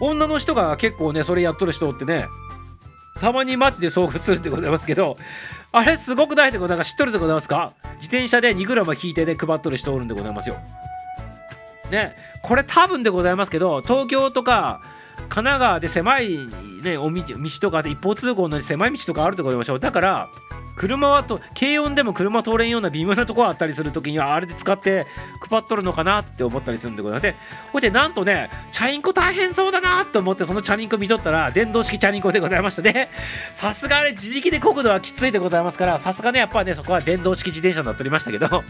[0.00, 2.26] 女の人が結構ねそれやっとる人ってね
[3.20, 5.16] たまに街で遭遇するでございますけど
[5.70, 6.92] あれすごくないでございますか？
[6.92, 7.72] 知っとるでございますか？
[8.00, 10.56] 自転車で荷車引いてね配っとる人おるんでございますよ。
[11.92, 12.16] ね。
[12.42, 14.82] これ多分でございますけど東京とか
[15.28, 16.38] 神奈川で狭い、
[16.82, 17.22] ね、お道
[17.60, 19.76] とかで一方通行の狭い道とかあると思いましょ。
[19.76, 20.28] うだから
[20.74, 25.06] 車はと軽音でも車通れんような微妙なとこあったりするときにはあれで使って
[25.48, 27.34] 配っとるのかなって思ったりするんでございます。
[27.72, 32.82] ほいでなんとねチャリンコ大変そうだなと思ってそのチャリンコ見とったら電動式チャリンコでございました。
[32.82, 33.10] ね
[33.52, 38.64] さすがあれ自力で漕ぐのはきついでございますからさすがねやっぱねそこは電動式自転車になっておりましたけど。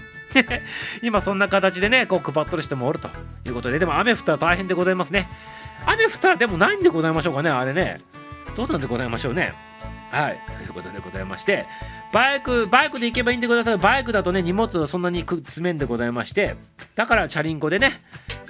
[1.03, 3.11] 今そんな形でねこう配っとる人もおると
[3.45, 5.29] いうことででも雨降ったら大変でございますね。
[5.87, 8.01] 雨降ったらでもないんでございましょうかねあれね
[8.57, 9.53] どうなんでございましょうね
[10.11, 11.67] はいということでございまして
[12.13, 16.57] バイクバイクで行けばいいんでございバイクだとね荷物はそんなに詰めんでございまして
[16.95, 18.01] だからチャリンコでね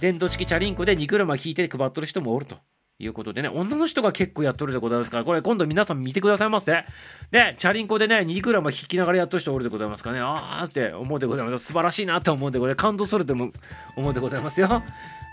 [0.01, 2.57] 電動式チャリンコで荷車引いて配っとる人もおると
[2.99, 6.85] いうことでね、女の人が結構やっとるでございますから、これ今度皆さん見てくださいませ。
[7.31, 11.67] で、チャリンコでね、2グラム引きながらやっとる人おるでございますからね、あーって思うでございます。
[11.67, 12.83] 素晴らしいなと思うんでございます。
[12.83, 14.83] 感動すると思うでございますよ。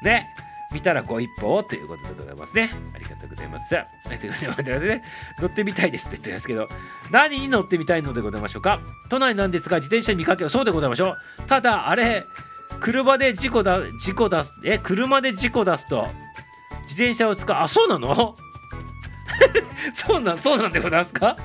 [0.03, 0.29] ね。
[0.71, 2.69] 見たらご一報ということでございますね。
[2.93, 3.73] ありがとうございます。
[3.73, 3.81] は
[4.13, 5.03] い、ということで待ってくださいね。
[5.39, 6.69] 乗ってみたいですって言ってますけど、
[7.11, 8.79] 何に乗ってみたいのでございましょうか？
[9.09, 11.43] 都内なんですが、自転車見かけはそうでございましょう。
[11.47, 12.25] ただ、あれ、
[12.79, 16.07] 車で事故だ、事故出す、え、車で事故出すと、
[16.83, 18.35] 自転車を使う、あ、そうなの？
[19.93, 21.35] そうなん、そうなんでございますか？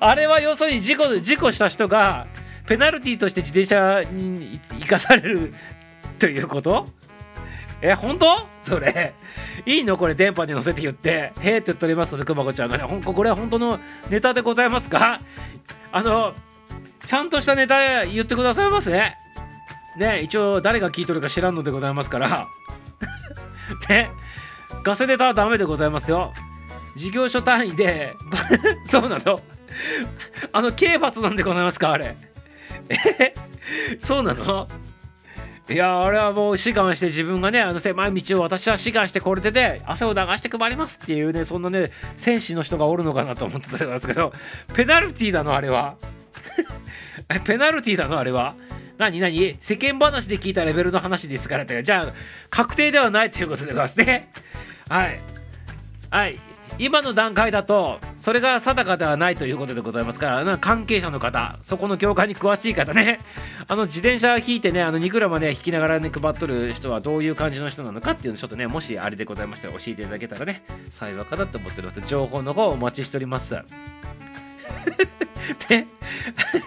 [0.00, 2.26] あれは要するに事故、事故した人が、
[2.66, 5.54] ペナルティーとして自転車に生かされる
[6.18, 6.86] ということ？
[7.80, 8.46] え、本当？
[8.62, 9.14] それ。
[9.66, 9.96] いいの？
[9.96, 11.32] これ電波に乗せて言って。
[11.40, 12.84] へえって言っておりますので、くまこちゃんがね。
[12.84, 13.78] ほんこれは本当の
[14.10, 15.20] ネタでございますか？
[15.92, 16.34] あの、
[17.06, 19.16] ちゃんとしたネタ言ってくださいますね。
[19.96, 22.46] ね、一応誰が聞いとるか知らんのでございますから。
[23.88, 24.10] ね、
[24.84, 26.32] ガセネタはダメでございますよ。
[26.96, 28.14] 事業所単位で、
[28.84, 29.40] そうなの？
[30.52, 31.92] あの、刑罰なんでございますか？
[31.92, 32.16] あれ。
[32.90, 33.34] え？
[33.98, 34.68] そうなの？
[35.70, 44.32] いやあれはもう志願して自分がねあの狭い道を私は志願してこれでね汗を流して配りますっていうねそんなね戦士の人がおるのかなと思ってたんですけど
[44.74, 45.96] ペナルティーなのあれは。
[47.44, 48.54] ペナルティーなの あれは。
[48.96, 49.56] 何何？
[49.60, 51.82] 世間話で聞いたレベルの話ですからって。
[51.82, 52.12] じゃあ
[52.50, 54.30] 確定ではないということでございますね。
[54.88, 55.20] はい。
[56.10, 56.38] はい。
[56.78, 63.20] 今の段階だとそれが定かではないということでございますから関係者の方そこの業界に詳しい方ね。
[63.68, 72.00] あの自転車引いてねあの2グラムね引きながらね配っとる人はどういう感じの人なのかっていうのちょっとねもしあれでございましたら教えていただけたらね幸いかなと思っております。
[72.08, 73.58] 情報の方お待ちしております。
[75.68, 75.86] で、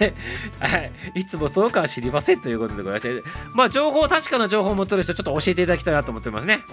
[0.59, 6.63] はい、いつもそうかは知りませんということでございまして、まあ、情報、確かな情報を持ってる人、ちょっと教えていただきたいなと思ってますね。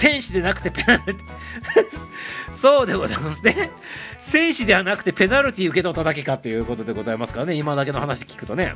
[0.00, 1.16] 戦士でなくてペナルティ
[2.56, 3.70] そうでございますね。
[4.18, 8.74] 戦士ではなくてペナルティ受け取っただけかということでございますからね、今だけの話聞くとね。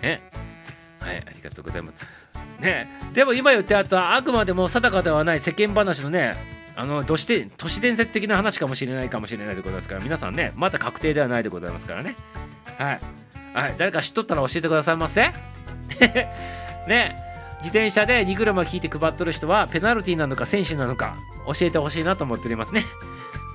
[0.00, 0.22] ね。
[0.98, 2.06] はい、ありがとうございます。
[2.62, 2.88] ね。
[3.12, 6.36] でも今言ったやつはあくまでも定かではない世間話のね、
[6.74, 12.16] あの都市都市伝説的な話かもしれないかもしれないでございますから皆さんねまだ確定ではないでございますからね
[12.78, 13.00] はい、
[13.52, 15.30] はい、誰か知っとったら教えてくださいませ
[16.88, 17.29] ね
[17.60, 22.86] 自転車で荷車引いて配っとる人はペナルティなのか戦士なのか教えてほしいなと思っておりますね。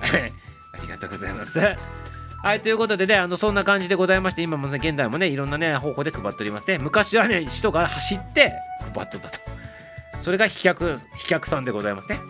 [0.00, 1.58] ありがとうございます。
[1.58, 6.78] はい、ということでね、あのそんな感じでございまして、今もね、現代もね、いろんなね、方法で配っておりますね。
[6.78, 8.52] 昔はね、人が走って
[8.94, 9.40] 配っとったと。
[10.20, 12.20] それが飛脚、飛脚さんでございますね。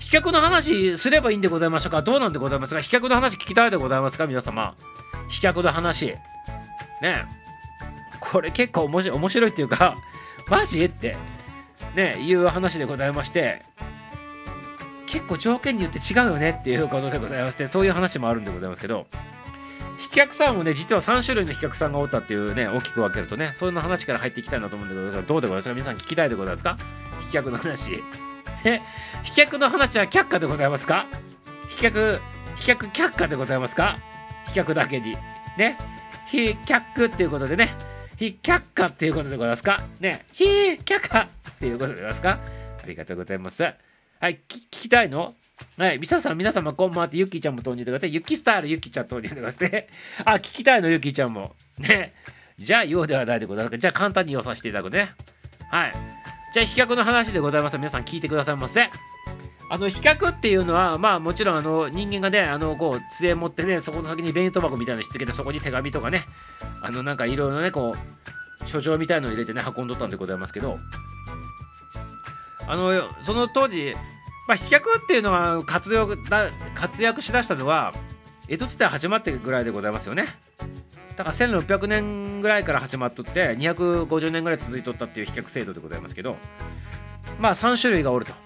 [0.00, 2.02] 飛脚の話すればいいんでございましょうか？
[2.02, 2.80] どうなんでございますか？
[2.80, 4.26] 飛脚の話聞きたいでございますか？
[4.26, 4.74] 皆様。
[5.28, 6.14] 飛脚の話。
[7.02, 7.24] ね
[8.20, 9.94] これ結構面白い面白いっていうか、
[10.48, 10.84] マジ？
[10.84, 11.16] って
[11.94, 13.62] ねいう話でございまして
[15.06, 19.06] 結構条件によって違うよねっていうことでございましてそういう話もあるんでございますけど
[19.98, 25.74] 飛脚さんもね実は3種類の飛脚さんがおったっていうね大きく分けるとねそういう話から入っていきたいなと思うんでございますどうでございますか？
[25.74, 26.76] 皆さん聞きたいでございますか？
[27.28, 27.92] 飛脚の話。
[28.64, 28.82] ね
[29.22, 31.06] 飛脚の話は却下でございますか？
[31.68, 32.20] 飛脚
[32.56, 33.98] 飛脚却下でございますか？
[34.46, 35.16] 飛脚だけに。
[35.56, 35.78] ね
[36.26, 37.74] 飛脚っていうことでね
[38.16, 39.82] 非却下っていうことでございますか？
[40.00, 42.40] ね非却下っていうことでございますか？
[42.82, 43.62] ありがとうございます。
[43.62, 43.74] は
[44.28, 45.34] い、聞きたいの？
[45.78, 48.12] はい、皆ささん、皆様、こんばんはって、ゆきちゃんも投入してください。
[48.12, 49.88] ゆきスタール、ゆきちゃん投入してくださいね。
[50.24, 51.54] あ、聞きたいの、ゆきちゃんも。
[51.78, 52.12] ね。
[52.58, 53.78] じゃあ、ようではないでございます。
[53.78, 55.12] じゃあ、簡単に言わさせていただくね。
[55.70, 55.92] はい。
[56.52, 57.78] じゃあ、飛脚の話でございます。
[57.78, 58.90] 皆さん、聞いてくださいませ。
[59.68, 66.24] あの飛脚っていうのはまあもちろんあの人間がねあのこう杖持ってねそこの先に弁当箱みたいなのしつけてそこに手紙とかね
[66.82, 67.96] あのなんかいろいろねこ
[68.62, 70.78] う書状みたいのを入れてね運んどったんでございますけど。
[72.68, 73.94] あのその当時
[74.48, 77.94] まあ飛脚っていうのは活躍だ活躍しだしたのは
[78.48, 80.26] 江戸時代始まってぐらいでございますよね。
[81.16, 86.36] だから1600年ぐらいから始まっとって250年ぐらい続いとったっていう飛脚制度でございますけど。
[87.40, 88.45] まあ3種類がおると。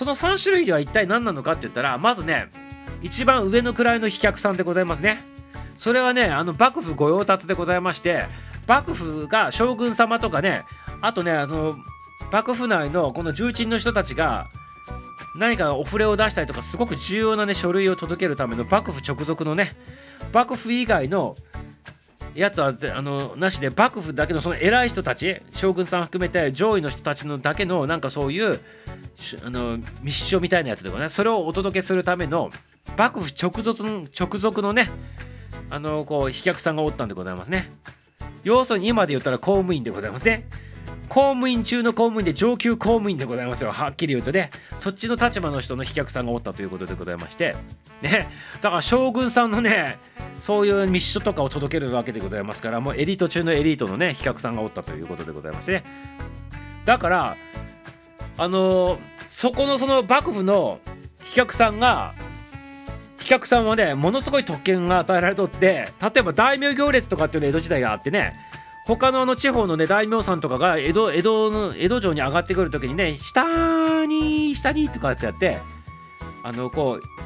[0.00, 2.48] その3種類では一体何なのかって言ったらまずね
[3.02, 5.20] 一番上の位の飛脚さんでございますね。
[5.76, 8.24] それはねあの幕府御用達でございまして
[8.66, 10.64] 幕府が将軍様とかね
[11.02, 11.76] あとねあの
[12.32, 14.46] 幕府内のこの重鎮の人たちが
[15.36, 19.76] 何かお触れを出したりとかすごく重要なね書類を届けるための幕府直属のね
[20.32, 21.36] 幕府以外の
[22.34, 28.60] やつはあのなしで幕府だけのその偉い人たち将軍さん含めて上位の人たちのだけのなんかそういう
[29.44, 32.50] あの密書みたいなやつとかねそれをお届けするための
[32.96, 34.90] 幕府直属の直属のね
[35.70, 37.70] あのこう飛脚さんがおったんでございますね。
[38.42, 40.48] 要するに今で言ったら公務員でございますね。
[41.10, 43.72] 公務員中の公務員で上級公務員でございますよ。
[43.72, 44.50] はっきり言うとね。
[44.78, 47.56] そっちの立場の人の飛脚さんがおったということでございまして。
[48.00, 48.28] ね。
[48.62, 49.98] だから将軍さんのね
[50.38, 55.84] そういう密書とかを届けるわけでございますからもうエリート中のエリートのね飛脚さんがおったということでございましてね。
[56.84, 57.36] だから
[58.38, 60.78] あのー、そこのその幕府の
[61.24, 62.14] 飛脚さんが
[63.18, 68.49] 飛脚さんはねものすごい特権が与えられとって例えば大名行列とかっていうの江戸時代があってね
[68.86, 75.58] 他のあの地方のね大名さんとかが江戸江戸の江戸城に上がってくる時にね下に下にとかってやって
[76.42, 77.20] あのこう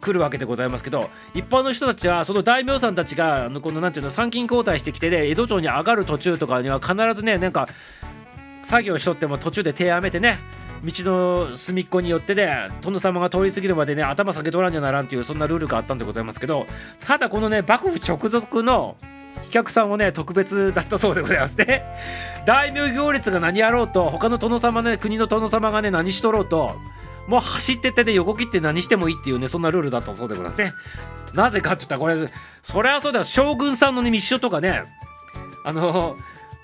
[0.00, 7.68] 来るわけでございますけど一般の人たちはその大名さんたちがあのこのなんていうの参勤交代してきてね江戸城に上がる途中とかには必ずねなんか
[8.64, 10.38] 作業しとっても途中で手やめてね
[10.84, 16.66] 道の隅っこによってね殿様が通り過ぎるまでね頭下げとらんじゃならんっていうそんなルールがあったんでございますけど
[17.00, 18.96] ただこのね幕府直属の
[19.44, 21.82] 飛脚さんはね特別だったそうでございますね。
[22.46, 26.76] 大名行列が何やろうと他の殿様ね国の殿様がね何しとろうと
[27.28, 30.72] もう走ってってね横切って何してもいいっていうねそんなルールだったそうでございますね。
[31.34, 32.30] なぜかって言ったらこれ
[32.62, 34.84] そりゃそうだ将軍さんのね密書とかね
[35.64, 36.16] あの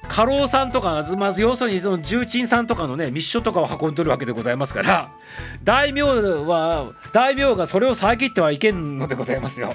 [0.09, 5.11] 家老さんとかまず要するにその重鎮さんとかのね密書とかを運んでるわけでございますから
[5.65, 9.73] 大名は大名がそれを遮ってはいけんのでございますよ。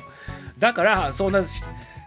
[0.59, 1.43] だからそんな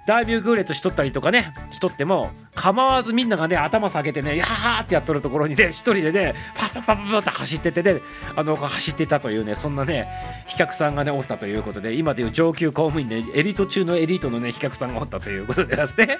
[0.06, 8.00] 大名行列しとったりとかねしとっても構わずみんながね頭下げてねやーってやっとるところにね一人でねパッパッパッパッって走っててね
[8.36, 10.06] あの走ってたというねそんなね
[10.46, 16.18] 飛脚さんがねおったということで今でいう上級公務員で、ね、エリート中のエリートのね飛脚さんがおったということでですね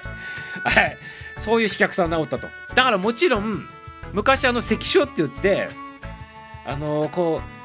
[0.63, 0.97] はい
[1.37, 3.65] そういう飛脚さんがおったとだからもちろん
[4.13, 5.69] 昔あの関所って言って
[6.65, 7.56] あのこう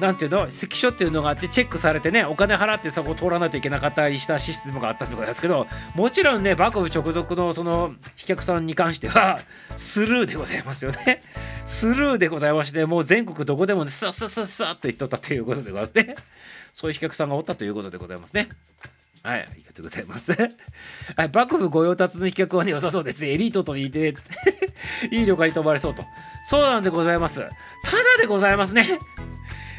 [0.00, 0.50] なんていうの？
[0.50, 9.38] 関所っていうのがあってチェックされてねお金払ってそこを通らないといけなかったりしたシステムがあったってことですけどもちろんね幕府直属のその飛脚さんに関しては
[9.76, 11.22] スルーでございますよね
[11.64, 16.14] スルーでございましてもう全国どこでもねスッスッスッスッと言っとったということでございますね
[16.72, 18.48] そういう飛脚さんがおったということでございますね
[19.22, 20.30] はい、ありがとうございます。
[20.30, 23.32] はい、幕府御用達の飛脚はね、良さそうですね。
[23.32, 24.14] エリートと言って、
[25.10, 26.04] いい旅館に泊まれそうと。
[26.44, 27.40] そうなんでございます。
[27.40, 27.50] ただ
[28.20, 29.00] でございますね。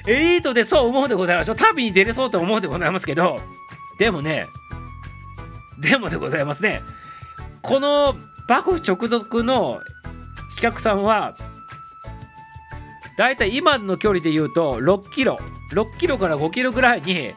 [0.08, 3.40] エリートでそう思うでございます旅に出れそうと思うでございますけど。
[4.00, 4.48] でもね
[5.80, 6.82] でもでございますね。
[7.62, 8.16] この
[8.48, 9.82] 幕府直属の
[10.56, 11.36] 飛脚さんは
[13.18, 15.38] だいたい今の距離で言うと6キロ。
[15.72, 17.34] 6キロから5キロぐらいに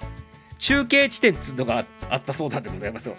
[0.58, 3.16] 中継地点っつうのがあったそうなんでございますよ。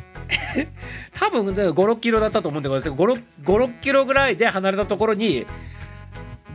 [1.19, 3.01] 多分56キロだったと思うんでございます。
[3.01, 5.45] 56キロぐらいで離れたところに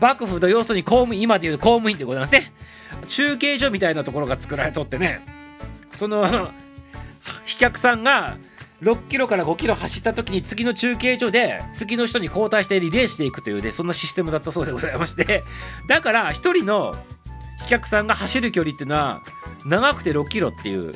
[0.01, 2.53] 幕府の要するに公務員今でいう公務員でございますね。
[3.09, 5.21] 中継所みたいなところが作られとってね。
[5.93, 6.51] その
[7.45, 8.37] 飛脚さんが
[8.83, 15.43] 6キロから5キロ走った時に次の中継所で次の人に交代してリレーしていくというねそんなシステムだったそうでございまして。
[15.89, 16.95] だから1人の
[17.61, 19.23] 飛脚さんが走る距離っていうのは
[19.65, 20.95] 長くて6キロっていう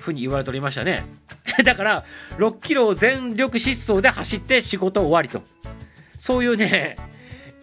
[0.00, 1.04] ふに言われておりましたね。
[1.64, 2.04] だから
[2.38, 5.42] 6キロを全力疾走で走って仕事終わりと。
[6.16, 6.96] そういうね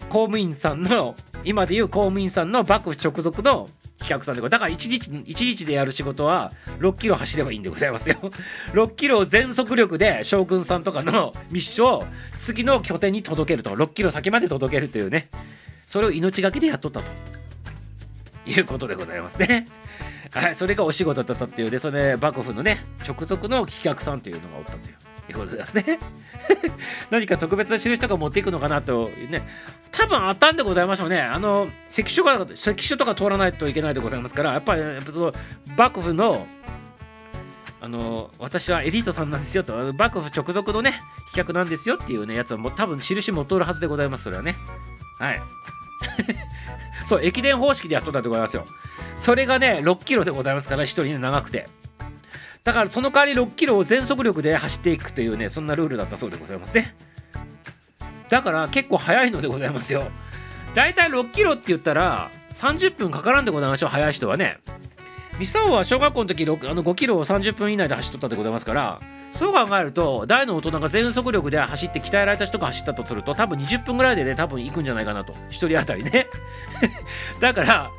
[0.09, 3.69] 公務員さんの今でいう公務員さんの幕府直属の
[3.99, 8.15] 企画さんでだから1日 ,1 日でやる仕事は6キロ走ればいいんでございますよ。
[8.73, 12.05] 6キロを全速力で将軍さんとかの密書を
[12.37, 13.71] 次の拠点に届けると。
[13.71, 15.29] 6キロ先まで届けるというね。
[15.87, 17.11] それを命がけでやっとったと。
[18.45, 19.67] いうことでございますね。
[20.31, 25.06] はいそれがお仕事だったっていうでそれで幕府のね直属の企画さんというのがおったという。
[25.31, 25.99] いうことですね。
[27.11, 29.41] 何か特別な印とか持っていくのかなとね。
[29.91, 31.21] 多分あったんでございましょうね。
[31.21, 35.33] あの関所が関所とか通らないといけないでございますからやっぱりやっぱその
[35.77, 36.45] 幕府の
[37.79, 39.93] あの私はエリートさんなんですよと。
[39.93, 44.55] 幕府直属のね飛脚なんですよっていうねやつはもう多分印持っとるはずでございますそれはね。
[45.19, 45.41] はい。
[47.05, 48.65] そう駅伝方式でやっとったでございますよ。
[49.15, 51.69] それがね6キロでございますから1人ね長くて。
[52.67, 56.93] だからその代わり6キロを全速力で走っていくというねそんなルールだったそうでございますね。
[58.27, 60.03] だから結構速いのでございますよ。
[60.75, 64.57] だいたい6キロって言ったら30分かからんでございましょう速い人はね。
[65.39, 68.99] ミサオは小学校の時6あの5キロを30分以内で走っとったでございますから
[69.31, 75.31] そう考えると大の大人が全速力で走って鍛えられた人が走ったとすると多分20分ぐらいでね多分行くんじゃないかなと。
[75.31, 76.27] 1人当たりね。
[77.39, 77.91] だから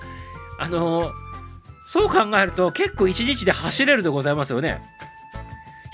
[0.58, 1.27] あのー
[1.90, 4.82] そう考えると結構1日で走れるでございますよね。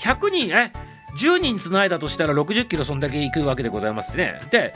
[0.01, 0.73] 100人え
[1.17, 4.37] 10人つないだとしたら60キロそんだけ行くわけでございますね。
[4.51, 4.73] で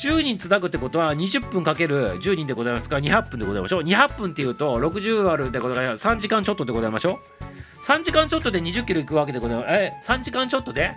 [0.00, 2.94] 10人つなぐってことは20分かける10人でございますか？
[2.96, 3.82] ら200分でございましょう。
[3.82, 6.06] 200分っていうと60割るでございます。
[6.06, 7.82] 3時間ちょっとでございましょう。
[7.84, 9.66] 3時間ちょっとで20キロ行くわけでございます。
[9.70, 10.92] え3時間ちょっとで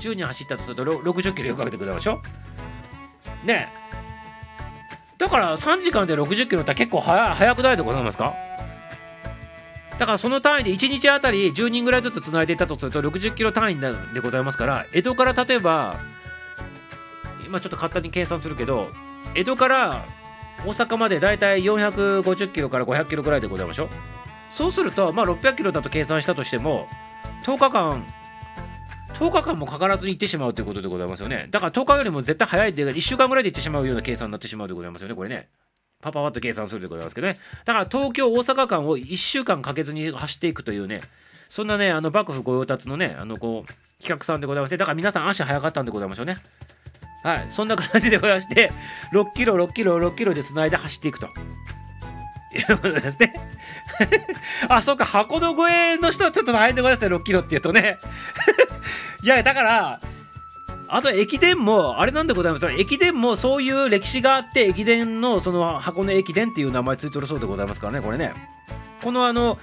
[0.00, 2.22] 10人走ったとすると60キロ行くわけでございましょ
[3.44, 3.46] う。
[3.46, 3.82] ねえ。
[5.18, 8.34] だから3時間で60キロって結構早早くないでございますか？
[10.02, 13.78] だからその単位で1日あたり10人ぐらいずつつないでいたとすると60キロ単位
[14.12, 15.94] でございますから江戸から例えば
[17.46, 18.90] 今ちょっと簡単に計算するけど
[19.36, 20.04] 江戸から
[20.66, 23.88] 大阪までだいたい450キロから500キロぐらいでございましょう。
[24.50, 26.88] そうするとまあ600キロだと計算したとしても
[27.44, 28.04] 10日間
[29.20, 31.46] 10日間もかからずに行ってしまうということでございますよね。
[31.52, 35.48] だから10日よりも絶対早いで1週間ぐらいで行ってしまうような計算になってしまうでございますよねこれね。
[36.02, 37.38] パパパッと計算するでございますけどね。
[37.64, 41.00] だから東京大阪間を1週間かけずに走っていくというね
[41.48, 46.36] そんなねあの幕府御用達のねあのこう企画さんでございましてだから皆さん足早かったんでございましょうね。
[47.22, 48.72] はいそんな感じでございまして
[49.12, 51.28] 6キロ6キロ6キロでつないで走っていくと。
[52.54, 53.32] いうことですね。
[54.68, 57.98] あそうか箱の越えの人はちょっと大変でございますね6キロっていうとね。
[59.22, 60.00] いやだから
[60.94, 62.66] あと駅伝もあれなんでございます？
[62.66, 68.34] 駅伝もそういう歴史があって駅伝のその箱根駅伝っていう名前ついてるそうでございますからねこれね。
[69.02, 69.58] このあの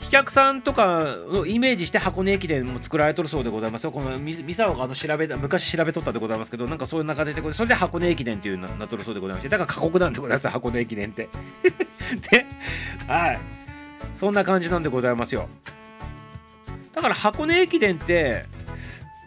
[0.00, 3.90] 飛脚さんとかをイメージして箱根駅伝も作られとるそうでございますよ。
[3.90, 9.50] この三沢があの調べ昔調べとったでございますけどなんかそういう中でそれで箱根駅伝っていうななっとるそうでございまして。
[9.50, 11.28] だから過酷なんでございます箱根駅伝って。
[12.30, 12.46] で
[13.06, 13.40] はい。
[14.14, 15.48] そんな感じなんでございますよ。
[16.94, 18.46] だから箱根駅伝って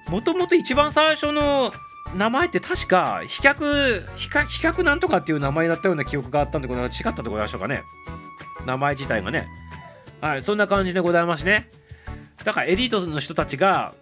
[0.10, 1.72] もともと一番最初の
[2.16, 7.84] 名前って確か飛脚飛脚なんとかっていう名前だったような記憶があったんでこれは違ったでございましょうかね
[8.66, 9.48] 名前自体がね
[10.22, 11.70] はいそんな感じでございますね
[12.44, 13.94] だからエリートの人たちが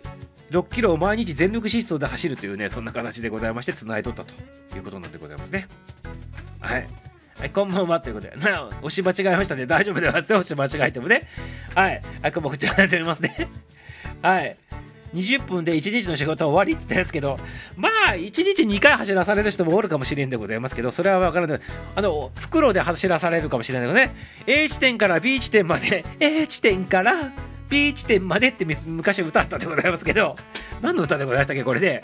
[0.52, 4.34] 6キロを毎日全力疾走で走るというねそんな形でございまして繋いとったと
[4.76, 5.68] いうことなんでございますね
[6.60, 6.88] はい
[7.38, 9.66] はい、こんばんはということで、な押し間違えましたね。
[9.66, 10.34] 大丈夫でございます。
[10.34, 11.28] 押し間違えてもね。
[11.76, 12.02] はい。
[12.22, 13.50] はい、こんばんは、こちらになっておりますね。
[14.24, 14.56] はい。
[15.16, 17.38] 20分で1日の仕事終わりって言ったんですけど、
[17.78, 21.60] まあ、1日2回走らされる人もおるかもしれんでございますけど、それは分からない。
[21.96, 27.32] あの、袋で走らされるかもしれないけどね、A 地点から B 地点まで、A 地点から
[27.70, 30.36] B 地点までって昔歌ったでございますけど、
[30.82, 32.04] 何の歌でございましたっけ、これで。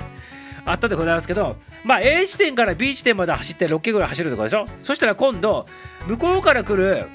[0.64, 4.68] あったでございますけど、まあ、A 地点から B 地点まで走って6キロぐらい走るとかでしょ？
[4.84, 5.66] そしたら今度、
[6.08, 7.08] 向こうから来る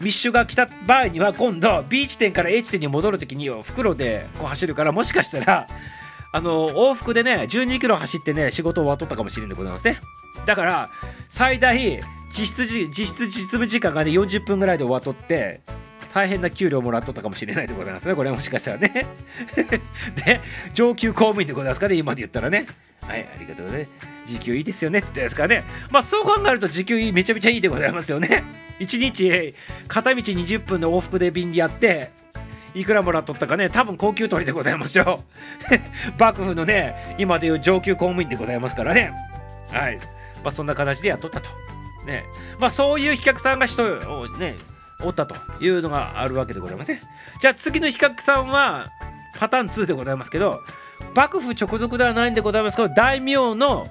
[0.00, 5.66] 密集が来た場合には今度 B 地点から A 地点に戻る時に袋でこう走るからもしかしたら
[6.32, 9.98] あの往復でね12キロ走ってね仕事終わっとったかもしれんでございますね。
[10.44, 10.90] だから
[11.28, 15.62] 最大実質実質実務時間がね40分ぐらいで終わっとって
[16.16, 18.14] 大変な給料もらっとったかもしれないでございますね。
[18.14, 19.06] これもしかしたらね。
[20.24, 20.40] で
[20.72, 21.94] 上級公務員でございますかね。
[21.96, 22.64] 今で言ったらね。
[23.02, 23.86] はいありがとうね。
[24.24, 25.64] 時給いいですよねって言ったやつからね。
[25.90, 28.44] まあそう考えると時給いいめちゃめちゃいいでございますよね。
[28.80, 29.54] 1日
[29.88, 32.08] 片道20分の往復で便でやって
[32.74, 33.68] いくらもらっとったかね。
[33.68, 35.22] 多分高級取りでございますよ
[36.18, 39.12] 幕府のね今でいう上級公務員でございますからね。
[39.70, 39.98] はい。
[40.42, 41.50] まあそんな形でやっとったと。
[42.06, 42.24] ね。
[42.58, 44.00] まあそういう飛脚さんが人
[44.38, 44.56] ね
[45.02, 47.02] おったというのがあるわけでございますね
[47.40, 48.90] じゃあ次の飛脚さんは
[49.38, 50.62] パターン2でございますけど
[51.14, 53.88] 幕府直属ではないんでございますけど大名の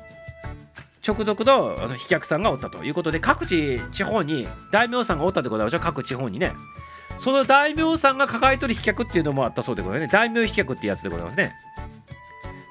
[1.07, 5.79] 直属のあの飛脚さんがおったということで各地地方に大名さんがおったでございましょう。
[5.81, 6.53] 各地方にね。
[7.19, 10.11] その大名さんが抱えとる飛脚っていうのもあったそうでございますね。
[10.11, 11.53] 大名飛脚ってやつでございますね。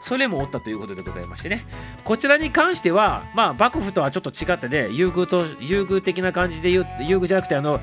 [0.01, 1.65] それもおったということでございましてね。
[2.03, 7.81] こちらに関してはまあ幕府とはちょっと違ってね優遇と優遇的な感じで言う優遇じゃなくてあの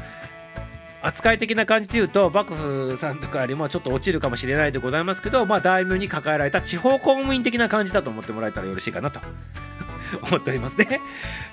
[1.02, 9.20] 扱い的な感じで言うと幕府さんとかよりもちょっと落ちるかもしれないでございますけどまあ大名に抱えられた地方公務員的な感じだと思ってもらえたらよろしいかなと
[10.28, 11.00] 思っておりますね。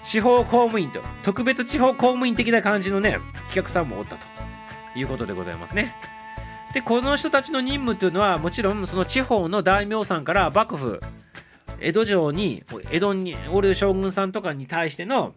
[0.04, 3.18] 地方公務員と、特別地方公務員的な感じのね、
[3.48, 5.94] 企画さんもおったということでございますね。
[6.74, 11.00] で、この人たちの任務というのは、もちろんその地方の大名さんから幕府、
[11.80, 15.34] 江戸城に、江戸におる将軍さんとかに対しての、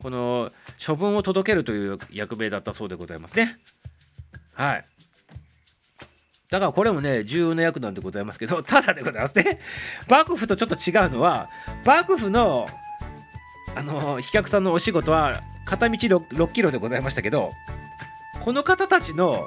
[0.00, 0.52] この
[0.84, 3.58] 処分を届けるという役目だったそうでございますね。
[4.52, 4.84] はい。
[6.50, 9.60] だからこれもね重要な役なんでございますけど ただでございますね
[10.08, 11.48] 幕府とちょっと違うのは
[11.84, 12.66] 幕府の
[13.76, 17.52] あの飛脚さんのお仕事は片道 6, 6キロでございましたけど
[18.40, 19.46] この方たちの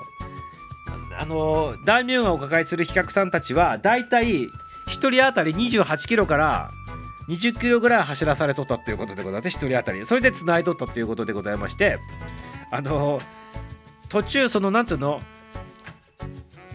[1.18, 4.49] あの大名がお抱えする飛脚さんたちはだいたい1
[4.88, 6.72] 人当たり28キロから
[7.32, 10.06] 20キロぐらい走らされとったっていうことでございます1人当たり。
[10.06, 11.98] それでつないとったということでございまして
[12.70, 13.20] あの
[14.10, 15.22] 途中その何ていうの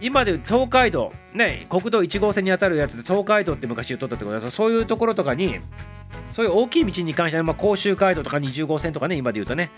[0.01, 4.51] 今でいう東海道ね国道1号線に当たるやつで東海道って昔言っとったってことです。
[4.51, 5.59] そういうところとかに
[6.31, 9.69] そういう大きい道に関しては、まあ、甲州街道とか20号線とかね今で言うとね。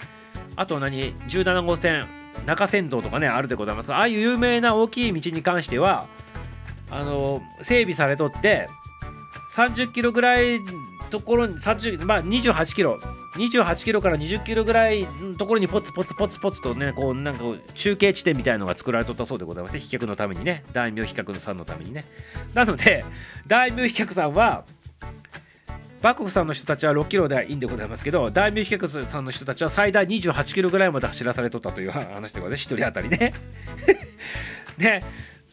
[0.55, 2.05] あと何？17号線
[2.45, 6.05] 中山道とかねあるでございますがああいう有名な大きい道に関しては
[6.91, 8.67] あの整備されとって
[9.59, 10.61] 30キロぐらい
[11.09, 12.97] ところに30、まあ、28キロ。
[13.35, 17.43] 28キロから20キロぐらいのところにポツポツポツポツとねこうなんか
[17.75, 19.77] 中継地点みたいのが作られとったそうでございます。
[19.77, 20.63] 飛脚のためにね。
[20.71, 22.05] 大名飛脚のさんのためにね。
[22.53, 23.03] なので
[23.47, 24.63] 大名飛脚さんは
[26.01, 32.73] 幕府さんの人たちは6キロでいいんでございますけど大名飛脚さんの人たちは最大28キロぐらいまで走らされとったという話でございます。
[32.73, 33.33] 1人当たりね。
[34.77, 35.03] ね。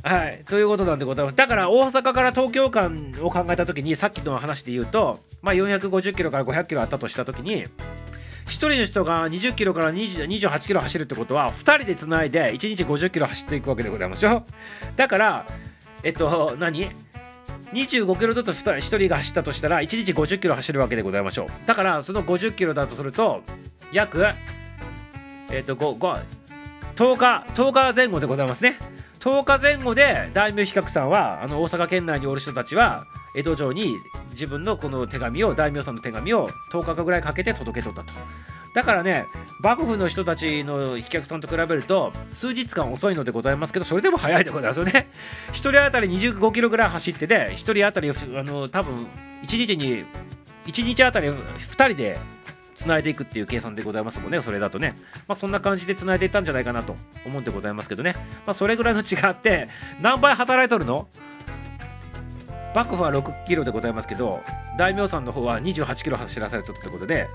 [0.02, 1.36] はい、ということなんでございます。
[1.36, 7.68] だから大阪から東京間を考えた時にさっきの話で言うと、まあ、450キロから500キロあったとした時に1
[8.46, 14.44] 人の人が20キロから28キロ走るってことは2人でつないで1日50キロ走っていくわけでございますよ。
[14.94, 15.46] だから
[16.04, 16.88] えっと何
[17.72, 21.48] ？25キロずつ1人が走ったとしたら1日50キロ走るわけでございましょう。
[21.66, 23.42] だからその50キロだとすると
[23.92, 24.24] 約
[25.50, 26.20] えっと5 5
[26.94, 28.78] 10日10日前後でございますね。
[29.26, 33.96] 10日前後で大名比較さんはあの大阪県内におる人たちは江戸城に
[34.30, 38.12] 自分のこの手紙を大名さんの手紙を10日ぐらいかけて届けとったと。
[38.72, 39.26] だからね
[39.58, 45.10] 幕府の人たちの飛脚さんと比べると数日間遅いのでございますけどそれでも早いでございますよね。
[45.48, 48.14] 1人当たり25キロぐらい走ってて1人当たりあ
[48.44, 49.08] の多分
[49.42, 50.04] 1日に
[50.66, 52.16] 1日当たり2人で
[52.76, 54.94] つないでいくっていう計算でございますもんね、それだとね。
[55.26, 58.14] まあ、そんな感じでつないでいったんじゃないかなと思うんでございますけどね。
[58.46, 59.68] まあ、それぐらいの違って、
[60.00, 61.08] 何倍働いとるの？
[62.74, 64.42] 幕府は6キロでございますけど、
[64.76, 67.26] 大名さんの方は28キロ走らされとったってことで、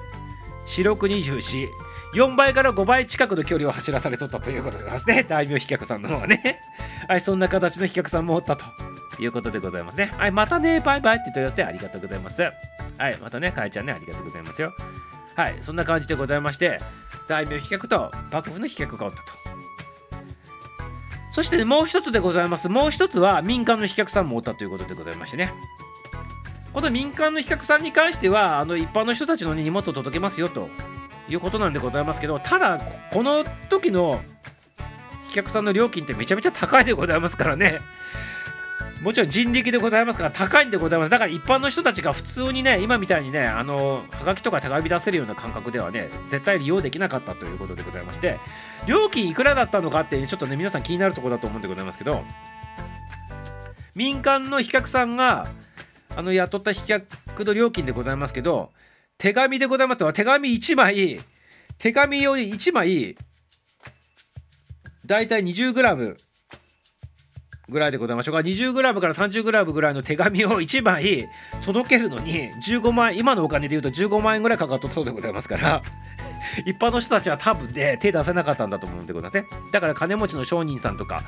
[0.68, 1.68] 四六24、
[2.14, 5.24] 4倍から5倍近くの距離を走らされとったということでございますね。
[5.28, 6.60] 大名飛脚さんの方はね。
[7.10, 8.66] はい、そんな形の飛脚さんもおったと
[9.20, 10.12] いうことでございますね。
[10.16, 12.44] はい、またね、バイバイって問い合わせてありがとうございます。
[12.44, 14.74] はい、またね、かえちゃんね、ありがとうございますよ。
[15.36, 16.80] はいそんな感じでございまして
[17.28, 19.24] 大名飛脚と幕府の飛脚がおったと。
[21.34, 22.68] そして、ね、もう一つでございます。
[22.68, 25.54] もう一つは民間の飛脚さんもおったということでございましてね。
[26.74, 30.70] この民間の飛脚さんに関してはあの一般の人たちの、荷物を届けますよと。
[31.30, 32.80] いうことなんでございますけどただ
[33.12, 34.22] この時の
[35.30, 37.80] 飛脚さんの料金ってめちゃめちゃ高いでございますからね。
[39.02, 41.10] もちろん人力でございますから高いんでございます。
[41.10, 48.38] だから一般の人たちが普通にね今みたいにねあのはがきとか手紙出せるような感覚ではね絶対利用できなかったということでございまして
[48.86, 52.24] 料金いくらだったのかってちょっとね皆さん気になるところだと思うんでございますけど
[53.96, 55.48] 民間の飛脚さんが
[56.16, 58.70] あの雇った飛脚の料金でございますけど
[59.18, 61.20] 手紙でございますは手紙1枚
[61.80, 63.18] 手紙を1枚
[65.06, 66.31] だいたい 20g
[67.72, 68.42] ぐらいでございましょうか。
[68.42, 71.30] 20g から 30g ぐらいの手紙を1枚
[71.64, 75.82] 届けるのに15万円今のお金で言うと15万円ぐらいかかったそうでございますから
[76.68, 79.48] 一般の人たちは多分で手出せなかったんだと思うんでございますね。
[79.72, 81.24] だから金持ちの商人さんとか。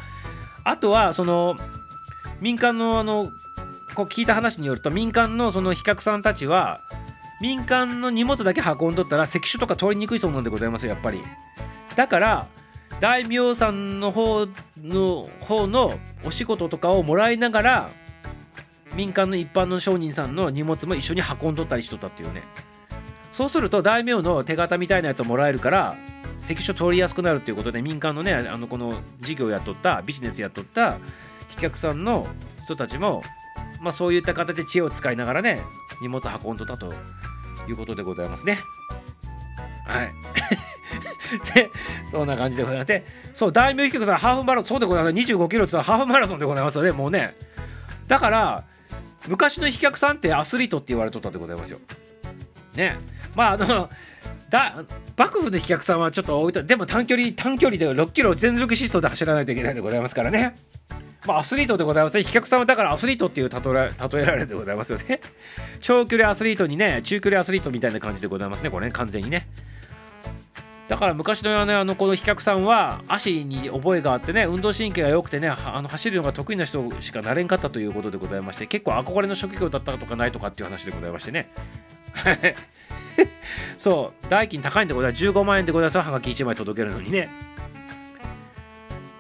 [0.66, 1.56] あとはその
[2.40, 3.32] 民間のあの
[3.96, 6.82] こう聞いた話によると民間のその飛脚さんたちは
[7.42, 11.22] 民間の荷物だけ運んどったら関所とか通りにくいそうなんでございますよやっぱり。
[11.96, 12.48] だから
[13.00, 14.48] 大名さんの方
[14.82, 17.90] の方のお仕事とかをもらいながら
[18.96, 22.44] 民間の一般の商人さんの荷物も一緒に運んどったりしとったっていうね。
[23.32, 25.96] そうすると大名の手形みたいなやつをもらえるから
[26.38, 30.98] 関所通りやすくなるっていうことで民間のねあのこの事業やっとったビジネスやっとった
[31.50, 32.28] 飛脚さんの
[32.64, 33.24] 人たちも
[33.82, 35.62] まあそういった形で知恵を使いながらね
[36.00, 36.94] 荷物運んどったと
[37.68, 38.60] いうことでございますね。
[39.86, 40.14] はい
[41.56, 41.70] で
[42.12, 43.04] そんな感じでございまして
[43.34, 47.36] そう大名飛脚さんハーフマラソンそうでございます25キロってハーフマラソンでございますよねもうね
[48.08, 48.64] だから
[49.28, 51.80] 昔の飛脚さんってアスリートって言われとったでございますよ
[52.76, 52.98] ね
[53.36, 53.90] まああの
[54.50, 54.84] だ
[55.18, 60.56] 幕府の飛脚さんはちょっと置いとでも短距離短距離で6キロ全力疾走で走らないといけないでございますからね
[61.26, 62.24] まあ、アスリートでございますね。
[62.24, 65.22] 飛脚さんはだからアスリートっていう例え例えられるでございますよね。
[65.80, 68.70] 長距離アスリートにね、中距離アスリートみたいな感じでございますね。
[68.70, 69.48] これね、完全にね。
[70.88, 81.50] だから昔のようなあのこの飛脚さんは足に覚えがあってね運動神経が良くてねあの走るのが得意な人しかなれんかったということでございまして結構憧れの職業だったとかないとかっていう話でございましてね。
[83.78, 85.26] そう代金高いんでございます。
[85.26, 85.98] 15万円でございます。
[85.98, 87.30] はがき1枚届けるのにね。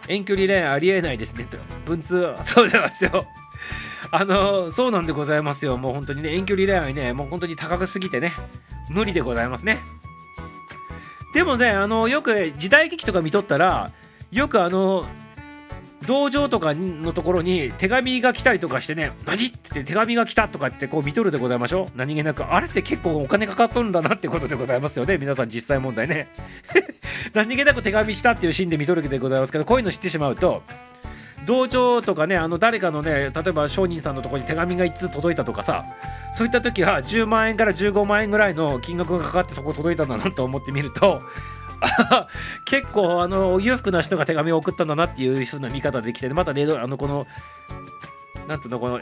[0.08, 1.58] 遠距離恋愛ありえないですねと。
[1.86, 3.26] 文通そうでますよ。
[4.12, 5.78] あのそうなんでございますよ。
[5.78, 8.34] もう本当にね遠距離恋愛ねもう本当に高くすぎてね
[8.90, 9.80] 無理でございますね。
[11.34, 13.92] でもねあのよく時代劇とか見とったら
[14.32, 15.06] よくあの
[16.06, 26.28] 道場とかのところに手紙が来たりとかしてね「何?」って手紙が来たとかってこう見とるでございましょう何気なくあれって結構お金かかっとるんだなってことでございますよね皆さん実際問題ね
[27.34, 30.62] 何気なく手紙来たっていうシーンで見とるでございますけどこういうの知ってしまうと
[31.46, 35.86] 道場とかねあの誰かのね例えば商人さんのとこに手紙が1通届いたとかさ
[36.34, 41.22] そういった時は10万円から15万円ぐらいの金額がかかってそこ届いたんだなと思ってみると
[42.66, 47.28] 結構あの裕福な人が手紙を送ったんだなっていう風な見方できてねまたねあのこの
[48.48, 49.00] なんつうのこの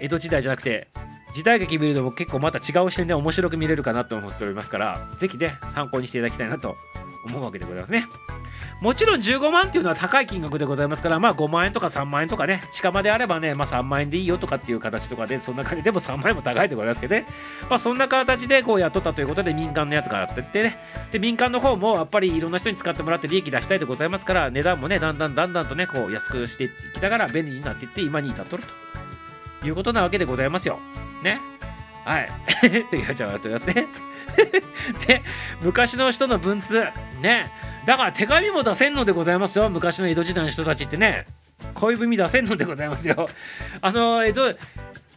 [0.00, 0.88] 江戸時代じゃなくて
[1.32, 6.76] 時代劇見るのも結構また違う視点で面白く見れるかなと思っておりますから是非ね参考にしていただきたいなと
[7.24, 8.06] 思うわけでございますね。
[8.80, 17.26] もちろん15万っていうのは高い金額でございますから、まあ5万円とか3万円とかね、近場であればね、まあ3万円でいいよとかっていう形とかで、そんな感じでも3万円も高いでございますけどね、
[17.70, 20.78] まあそんな形でこう雇ったということで民間のやつがやってってね、
[21.12, 28.64] で民間の方もやっぱりいろんな人に使ってもらって利益出したいでございますから、値段もね、だんだんだんだんとね、こう安くしていきながら便利になっていって、今に至っとる
[29.60, 30.80] ということなわけでございますよ。
[31.22, 31.40] ね。
[32.04, 32.28] はい。
[32.90, 33.86] 次はじゃあやってますね。
[35.06, 35.22] で、
[35.62, 36.84] 昔の人の文通、
[37.20, 37.50] ね。
[37.84, 41.26] だから手紙も出せんのでございますよ昔の江戸時代の人たちってね
[41.74, 43.28] 恋文出せんのでございますよ
[43.80, 44.54] あの江戸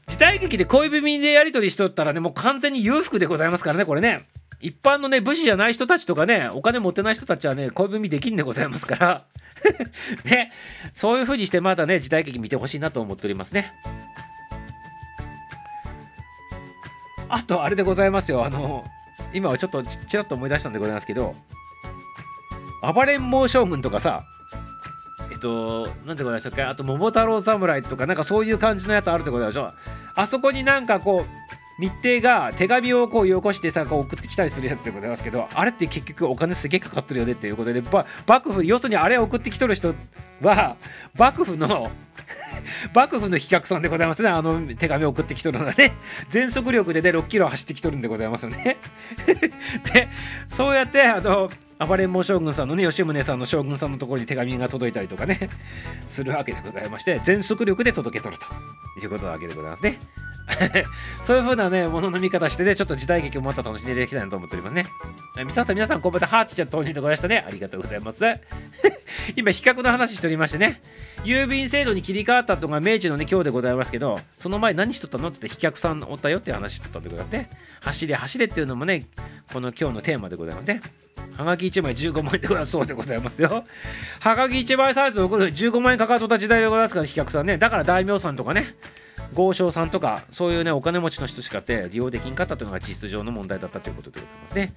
[0.08, 4.28] 時代劇で恋文でやり取りしとったらねもう完全に裕福でございますからねこれね
[4.62, 9.26] 一般のね武士じゃない人たちとかねお金持ってない人たちはね恋文できんでございますから
[10.26, 10.51] ね
[10.93, 13.74] そういう風にしてまだね時代劇見てほしいなと思っておりますね
[17.30, 18.45] あとあれでございますよ。
[18.45, 18.84] あの
[19.34, 21.36] 今はちょっとちらっと思い出したんでございますけど
[22.82, 24.23] 暴れん坊将軍とかさ
[25.32, 26.63] えっとなんてございましたっけ？
[26.63, 29.73] あと桃太郎侍とかなんかそういう感じのやつあるってことでしょ？
[30.15, 31.26] あそこになんかこ
[31.78, 37.84] 日程が手紙をこうよこしてさこう送ってきたりするやつでございますけどあれって結局お金すげえかかっとるよねっていうことで
[38.28, 39.93] 幕府要するにあれ送ってきとる人
[40.41, 40.78] は
[41.17, 41.91] 幕府の
[42.93, 44.30] 幕府の飛脚さんでございますね。
[44.30, 45.93] あの手紙を送ってきとるのがね。
[46.30, 48.78] 全速力でね6キロ走ってきとるんでございますよね。
[49.93, 50.07] で
[50.47, 51.49] そうやってあの
[51.80, 55.49] 暴れん坊将軍さんのね吉宗さんの将軍さんのところに手紙が届いたりとかね
[56.07, 58.47] するわけでございまして全速力で届け取ると
[59.01, 59.99] いうことなわけでございますね
[61.23, 64.86] そういう風なね、ものの見方してね、ちょっと時代劇をまた楽しんでいただきたいなと思っておりますね。
[65.38, 66.28] 皆さん、皆さん、こんばんは。
[66.28, 67.43] ハーチちゃん投入でございましたね。
[67.47, 68.23] ありがとうございます。
[69.36, 70.82] 今、比較の話しておりましてね、
[71.23, 77.49] 郵便制度に切り替わったのが明治のね、今日でございますけど、その前何しとったのって飛脚さんおったよっていう話しとったんでございますね。
[77.82, 79.05] 走れ、走れっていうのもね、
[79.51, 80.82] この今日のテーマでございますね。
[81.38, 82.72] はがき1枚15万円でございます。
[82.72, 83.66] そうでございますよ。
[84.20, 87.57] はがき1枚サイズを送る15万円かかっとった時代でございますから、飛脚さんね。
[87.57, 88.76] だから大名さんとかね、
[89.34, 94.74] 豪商さんとか、そういうね、お金持ちの人しかって利用できんかったというのが実質上の問題だったということでございますね。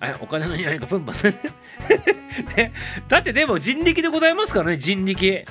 [0.00, 1.14] あお金の匂いがプンプン
[2.56, 2.72] ね、
[3.08, 5.44] だってでも人力でございますからね、人力。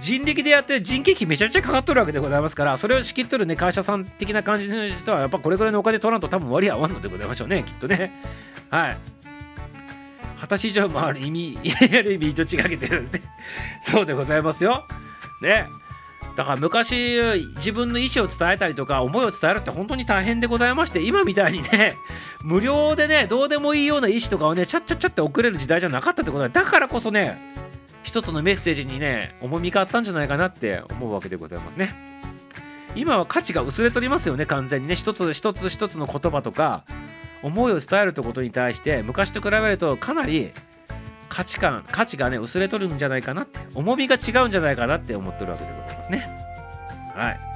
[0.00, 8.12] 人力でやって人件費めちゃめちゃかかっとるわけでございますからそれを仕切っとるね会社さん的な感じの人はやっぱこれぐらいのお金取らんと多分割合合わんのでございましょうねきっとね
[8.68, 8.96] はい
[10.40, 11.58] 二十歳以上もある意味
[11.92, 13.20] ある意味命がけてるんで
[13.82, 14.86] そうでございますよ。
[15.40, 15.68] ね。
[16.36, 17.16] だから昔
[17.56, 21.94] 自分の意思を伝えたりとか思いを伝えるって本当に大変でございまして今みたいにね
[22.42, 27.54] 無料でねどうでもいいような意思とかをねちゃっちゃっちゃって送れる時代じゃなかったってことだだからこそね
[28.02, 31.94] 一つのメッセージにね重みがあったんじゃないかなって思うわけでございますね。
[32.96, 34.94] 今は価値が薄れとりますよね完全にね。
[34.94, 36.84] 一つ一つ一つの言葉とか
[37.44, 40.50] 思いを伝えるってことに対して昔と比べるとかなり
[41.28, 46.18] 価値観価値がね薄れとるんじゃないかなって重みが違うんじゃないかなって思ってるわけでございますね。
[47.14, 47.54] はい。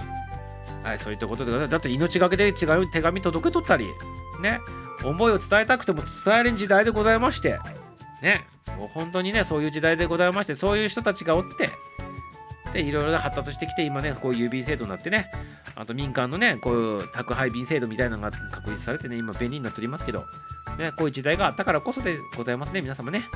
[0.82, 3.86] はいそういったことでだって命がけで違う手紙届けとったり
[4.40, 4.60] ね
[5.04, 7.58] 思いを伝えたくても伝えれん時代でございまして
[8.22, 8.46] ね
[8.78, 11.70] もう本当にねそういう時代でございましてそういう人たちがおって
[12.72, 15.30] でいろいろ発達してきて今ねこういう郵便制度になってね
[15.78, 20.24] あと民間のねこういう宅配便制度みたいなのが確立されてね今便利になっておりますけど
[20.76, 23.28] ねこういう時代があったからこそでございますね皆様ね。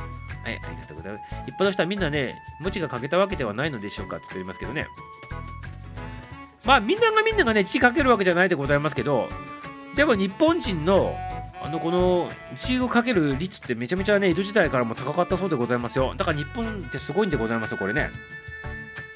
[0.42, 1.22] はいありがとうございます。
[1.46, 4.88] 一般の人はみんなね無知が欠けたわけではないのでしょうかって言っておりますけどね。
[6.64, 9.28] まあみんながみんながね血かけるわけじゃないでございますけど
[9.94, 11.16] でも日本人の
[11.62, 16.14] あのこの血をかける率ってめちゃめちゃね江戸時代からも高かったそうでございますよ。
[16.16, 18.10] だから日本ってすごいんでございますよこれね。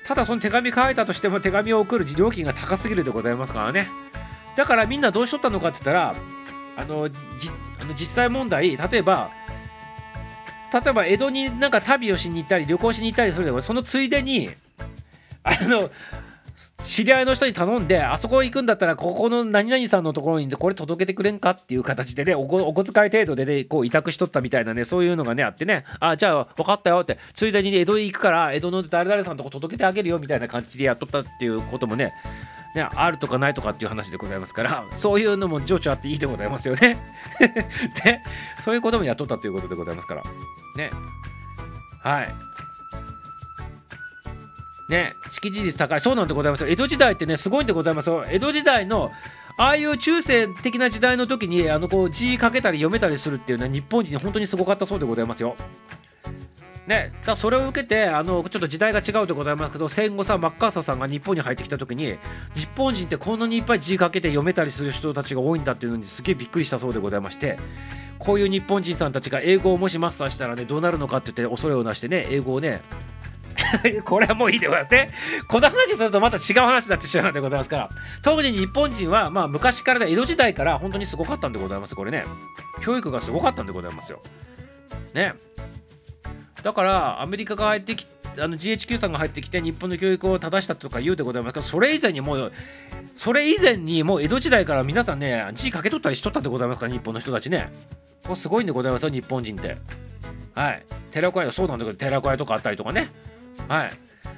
[0.07, 3.89] ただその手紙書いたとしても手紙を送る料金が高すぎるでございますからね。
[4.57, 6.15] だからみんなどうしとったのかって言ったら
[6.77, 7.09] あの
[7.81, 9.31] あの実際問題例えば
[10.73, 14.49] 例えば江戸になんか旅をしに行ったり旅行しに行ったりするでそのついでに
[15.43, 15.91] あの
[16.87, 27.19] 知り合いの人に頼んであそこ行くんだったらここの何々さんのところにこれ届けてくれんかっていう形でねお小遣い程度でねこう委託しとったみたいなねそういうのがねあってねあじゃあ分かったよって。
[27.35, 32.13] ついでに、ね、江戸に行くから江戸の誰々さんのとこ届けてあげるよみたいな感じでやっとったっていうこともね
[32.77, 36.99] ね、あるとかないとかっていう話でございますからそういうのも情緒あっていいでございますよね。
[38.05, 38.21] で
[38.63, 40.23] そういうこともやっとったということでございますから。
[40.77, 40.91] ね。
[42.03, 42.29] はい。
[44.89, 46.01] ね識字率高い。
[46.01, 49.11] そうなんでございます江戸時代ってねすごいんでございます江戸時代の
[49.59, 55.57] ああいう中世的な時代の時にあのこう字書けたり読めたりするっていうのは日本人に本当にすごかったそうでございますよ。
[56.87, 62.17] ね、だそれを受けてあのちょっと時代が違うでございますけど戦後さマッカーサーさんが日本に入ってきた時に
[62.55, 67.59] 日本人ってこんなにいっぱい字書けて読めたりする人たちが多いんだっていうのにすげえびっくりしたそうでございまして
[68.21, 72.83] こういう日本人さんたちが英語をもしマスターしたらねどうなるのかって言って恐れをなしてね英語をね
[74.05, 75.11] これはもういいでございますね。
[75.49, 77.91] この話するとまた違う話になってしまうんでございますから。
[78.23, 81.95] 特に日本人は、まあ昔からね、江戸時代から本当にすごかったんでございます。
[81.95, 82.25] これね。
[82.83, 84.21] 教育がすごかったんでございますよ。
[85.15, 85.35] ね。
[86.63, 88.07] だからアメリカが入ってき
[88.39, 92.53] あの GHQ さんが入ってきて日本の教育を正したとか言うでございますがそれ以前にもう
[93.15, 97.71] それ以前にもう江戸時代から皆さんね字かけとったりしとったでございますから日本の人たちね
[98.25, 99.77] これすごいんでございますよ日本人って
[100.55, 103.11] はい寺子屋そうなんだけど寺子屋とかあったりとかね
[103.69, 103.91] はい。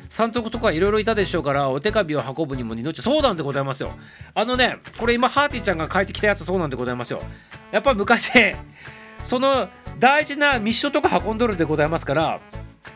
[0.08, 3.92] 三徳とかいろいろいたでしょうからお手紙を運ぶにも二のちそうなんでございますよ。
[4.34, 7.22] あのねこれ今ハーティーちゃんが書いてきたやつそうなんでございますよ。
[7.70, 8.30] やっぱ昔
[9.22, 9.68] その
[9.98, 12.40] 大事な密書とか運んどるでございますから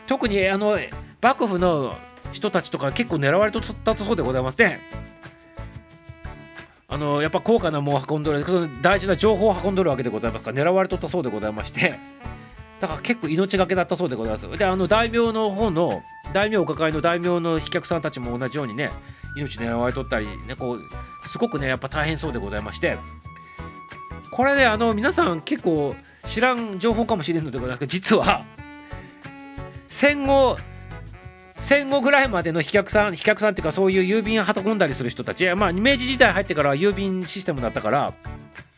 [0.07, 0.79] 特にあの
[1.21, 1.95] 幕府の
[2.31, 4.79] 人たちとか結構狙われとったそうでございますね。
[6.89, 8.45] あのやっぱ高価なものを運んどる
[8.83, 11.93] 大事な情報を運んどるわけでございますから狙われとったそうでございまして。
[12.83, 14.57] だから結構命がけだったそうでございます。
[14.57, 16.03] であの大名の方の
[16.33, 18.91] 大名お抱えの大名の飛脚さんたちも同じようにね
[19.37, 20.81] 命狙われとったりねこう
[21.25, 22.97] すごくねやっぱ大変そうでございまして。
[24.31, 25.95] これねあの皆さん結構
[26.27, 28.43] 知らん情報かもしれんのでございますけど実は
[29.87, 30.57] 戦後
[31.59, 38.13] 戦後ぐらいまでの飛脚さん飛脚さんっていうかそういう郵便を運んだりする人たちまあ明治時代入ってから郵便システムだったから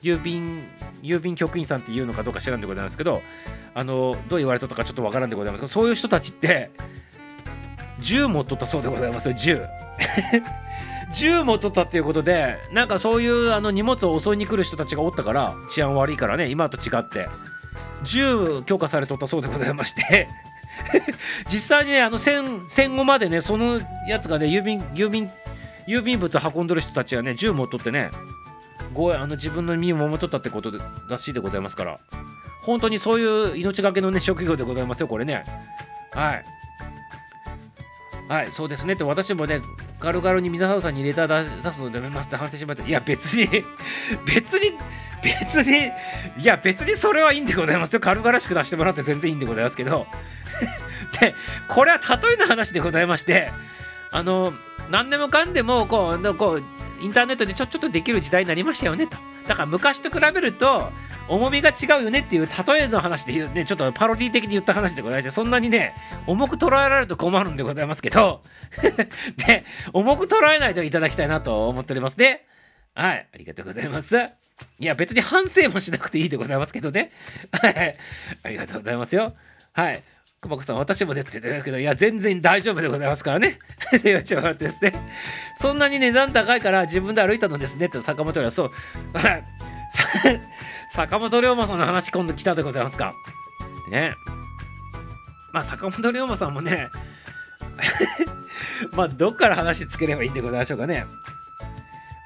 [0.05, 0.63] 郵便
[1.01, 3.23] 郵便局員さんっていうのかどうか知らんでございますけど
[3.73, 6.69] あのどう言われたとかちょっとわからんでございますけどそういう人たちって
[7.99, 9.63] 銃持っとったそうでございますよ銃。
[11.13, 17.29] 銃持っとったっていうことでなんかそういうあの荷物を襲いに来る人たちがおったから治安悪いからね今と違って
[18.03, 20.27] 銃強化されとったそうでございまして。
[21.49, 25.31] 実際にねあの戦戦後までねそのやつがね郵便郵便
[25.87, 28.11] 郵便物運んどる人たちはね銃持っとってね
[28.95, 30.79] ごあの自分の身を守っとったってことで
[31.09, 31.99] らしいでございますから。
[32.63, 35.43] 本当にそういう命がけのね職業でございますよこれね。
[36.13, 36.45] はい。
[38.27, 38.51] はい。
[38.51, 39.61] そうですねって私もね
[39.99, 43.47] 軽々に皆さんにレター出すのでめますって反省しましたいや別に
[44.25, 44.71] 別に
[45.23, 45.91] 別に
[46.39, 47.99] いや別にそれはいいんでございますよ。
[47.99, 50.07] 軽々しく出してもらって全然いいんでございますけど。
[51.19, 51.35] で
[51.67, 53.51] これは例えの話でございまして
[54.11, 54.53] あの
[54.89, 56.63] 何でもかんでもこうこう
[57.01, 59.17] インターネットでちょちょっとできる時代になりましたよねと。
[59.47, 60.89] だから昔と比べると
[61.27, 65.93] 重みが違うよねっていう例えの話で言うねちょっとパロディ的に言った話でございましてそんなにね
[66.27, 68.41] 重く捉えられると困るんでございますけど。
[69.47, 72.45] で 重く捉えないといただきたいなと思っておりますね。
[72.93, 74.17] はいありがとうございます。
[74.79, 77.11] いや別に反省もしなくていいでございますけどね。
[77.51, 77.97] はい
[78.43, 79.35] ありがとうございますよ。
[79.73, 80.01] はい
[80.45, 83.57] 熊子さん、私もですって言ってますけど、いや、全然大丈夫でございますからね。
[84.03, 84.93] 言われてですね。
[85.59, 88.71] そんなに値段高いから自分で歩いたのですねって坂本龍は、そう。
[90.93, 93.13] 坂本龍馬さんの話今度来たでございますか。
[93.89, 94.15] ね。
[95.51, 96.89] まあ、坂本龍馬さんもね、
[98.93, 101.05] まあ、どっから話つければいいんでございましょうかね。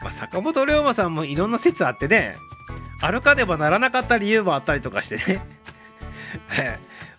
[0.02, 2.38] まあ、坂本龍馬さんもいろんな説あってね、
[3.02, 5.42] 歩かねばならなかった理由もあったりとかしてね。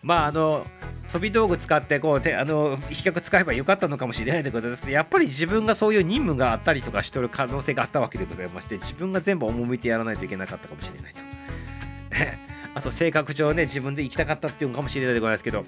[0.03, 0.67] まあ、あの、
[1.13, 11.21] 飛び道具使ってこうてあの飛脚使えばよかったのかもしれないということですけどやっぱり自分がそういう任務があったりとかしてる可能性があったわけでございまして自分が全部赴いてやらないといけなかったかもしれないと。
[12.73, 15.15] あと性格上ね自分で行きたかったっていうのかもしれない。
[15.15, 15.65] でございますけど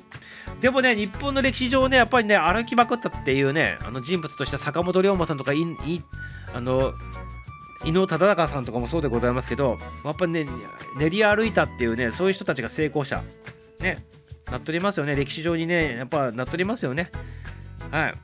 [0.61, 6.03] でもね日本の歴史上ねやっぱりね歩きまくったっていうねあの人物として坂本龍馬さんとかいい
[6.55, 6.93] あの
[7.85, 10.47] 伊能忠敬さんとかもそうでございますけどやっぱりね
[10.97, 13.21] 練り歩いたっていうねそういう人たちが成功者。
[13.81, 14.05] ね。
[14.53, 15.17] なっとりますよね。
[15.17, 17.11] 歴史上にねやっぱなっとりますよね。
[17.91, 18.13] はい。
[18.13, 18.17] ま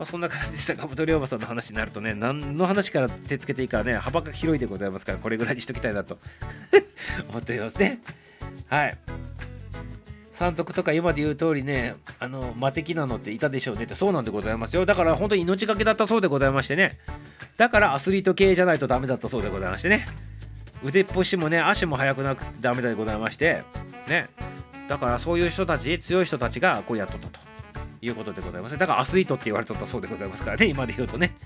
[0.00, 6.18] あ、そんな感じで坂本龍馬さんの話になるとね何の話から手つけていいかね幅が広いでございますからこれぐらいにしときたいなと
[7.28, 8.00] 思っておりますね。
[8.68, 8.98] はい。
[10.32, 14.84] 三徳とか今で言う通りねあの魔的なのっていたでしょうねってそうなんでございますよ。
[14.84, 16.98] だから本当に命がけだったそうでございましてね。
[17.56, 20.06] だからアスリート系じゃないとダメだったそうでございましてね。
[20.82, 23.62] 腕っぽしもね足も速くなくダメでございまして
[24.08, 24.28] ね。
[24.90, 27.38] だからそういう人たち強い人たちがこうやっとったと
[28.02, 31.36] いうことでございますだからアスリートって言われとったそうでございますからね 今で言うとね。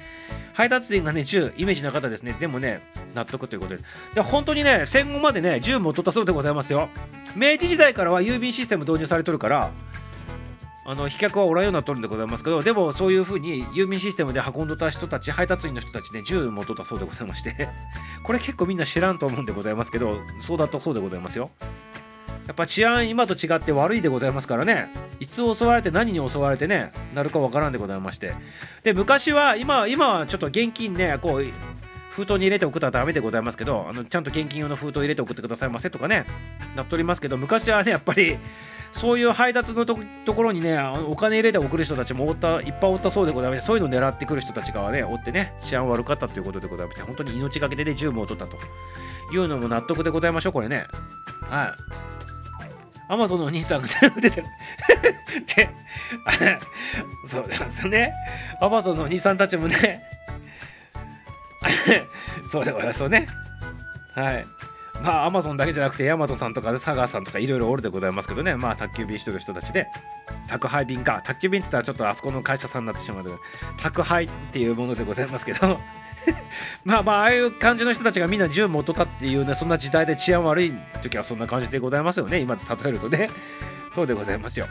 [0.54, 2.34] 配達員がね銃イメージの方ですね。
[2.40, 2.80] でもね
[3.12, 3.82] 納得ということで。
[4.14, 6.88] で本当にね戦後までね銃も取ったそうでございますよ。
[7.36, 9.70] 明治時代からは郵便システム導入されとるから
[10.86, 17.68] あの飛脚はおらんようになっとるんでございますけどでもそういうふうに郵便システムで運んどった人たち配達員の人たちね銃持っとったそうでございまして。
[18.22, 21.50] これ結構みんな知らんと思うんでございますけどそうだったそうでございますよ。
[22.46, 24.88] やっぱ治安今と違って悪いでございますからね。
[25.18, 28.34] いつ襲われて何に襲われてねなるかわからんでございまして。
[28.82, 31.44] で昔は今今はちょっと現金ねこう
[32.10, 36.26] 封筒に入れておくとはダメでございますけどあのちゃんと現金用の封筒入れて送ってくださいませとかね
[36.76, 38.36] なっておりますけど昔はねやっぱり
[38.92, 48.56] そういう配達のところにねお金入れて送る人たちもおったいっぱいおったそうでございましてそういうのを狙ってくる人たちがねおってね治安悪かったということでございまして本当に命がけでね銃も取ったと
[49.32, 50.86] いうのも納得でございましょうこれね。
[51.50, 51.74] は
[52.10, 52.13] い。
[53.08, 53.88] アマゾンのお兄さんが
[54.20, 54.46] 出てる。
[55.56, 55.68] で
[57.28, 58.12] そうですよね。
[58.60, 60.02] アマゾンのお兄さんたちもね。
[62.50, 63.26] そうでございますよね。
[64.14, 64.46] はい。
[65.02, 68.56] まあアマゾンだけじゃなくてヤマトさんとか佐川さんとかいろいろおるでございますけどね。
[68.56, 69.88] まあ宅急便してる人たちで。
[70.48, 71.22] 宅配便か。
[71.24, 73.40] 宅急便って言ったらちょっとあそこの会社さんになってしまう
[73.82, 75.80] 宅配っていうものでございますけど。
[76.84, 82.38] まあまあああいう感じの人たちがみんな銃持っとったっていうねそんな時代で治安悪い時はそんな感じでございますよね。
[82.38, 83.28] 今で例えるとね。
[83.94, 84.66] そうでございますよ。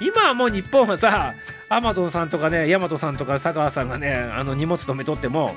[0.00, 1.34] 今はもう日本はさ
[1.68, 5.54] アマゾンさんとかねヤマトさんとか佐川さんがねあの荷物止めとっても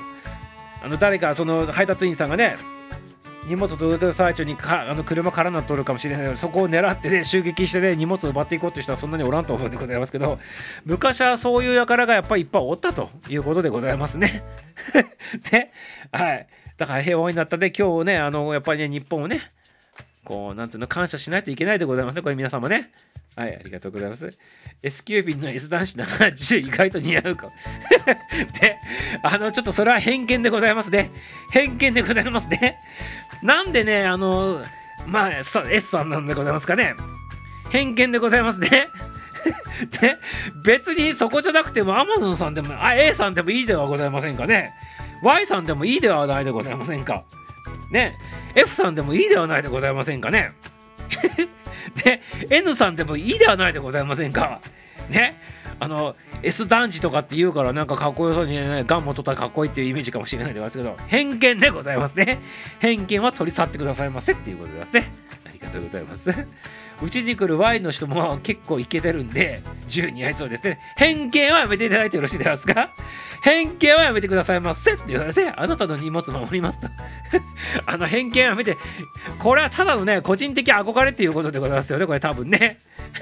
[0.82, 2.56] あの誰かその配達員さんがね
[3.48, 10.38] 荷物届ける最中にかあの車からなっとるかもしれないけどそこを狙ってね襲撃してね荷物を奪っていこうという人はそんなにおらんと思うんでございますけど
[10.84, 14.42] 昔はそういう輩がやっぱりいっぱいおったということでございますね。
[15.50, 15.72] で
[16.12, 16.46] はい
[16.76, 19.50] だから平和になったで今日ねあのやっぱりね日本をね
[20.24, 22.90] こうなんていうの感謝しないといけないでございますねこれ皆様ね。
[23.38, 24.36] はい、ありがとうございます。
[24.82, 27.46] S 級便の S 男子なら10意外と似合うか。
[28.60, 28.76] で、
[29.22, 31.12] あの、ちょっとそれは偏見でございますね。
[31.52, 32.80] 偏見でございますね。
[33.42, 34.62] なんでね、あの、
[35.06, 36.94] まあ、S さんなんでございますかね。
[37.70, 38.88] 偏見でございますね。
[40.00, 40.16] で、
[40.64, 44.72] 別にそこじゃなくても Amazon さんでも、あ、A さんでもいいではございませんかね。
[45.22, 47.24] Y さんでもいいではないでございませんか。
[47.90, 48.18] ね、
[48.54, 50.52] F さんでもいいではないでございませんかね。
[52.04, 52.20] で
[52.50, 54.60] N さんでもいいではないでございませんか。
[55.10, 55.34] ね。
[55.80, 62.38] あの S 男児とかって言うからなんかかっこよそうにねガンも取ったらかっこいいっていうイメージかもしれないですけど偏見でございますね。
[62.80, 65.12] 偏見は取り去ってくださいませっていうことですね。
[65.46, 66.30] ありがとうございます。
[67.00, 70.80] うちに来る Y の人も結構いけてるんで10に合いそうですね。
[70.96, 72.90] 偏見はやめていただいてよろしいですか？
[73.42, 76.88] 偏見はやめてくださいませって言われてあなたの荷物守りますと。
[77.86, 78.76] あの偏見はやめて
[79.38, 82.78] これはただのね個人的憧れっていうことでございますよねこれ多分ね。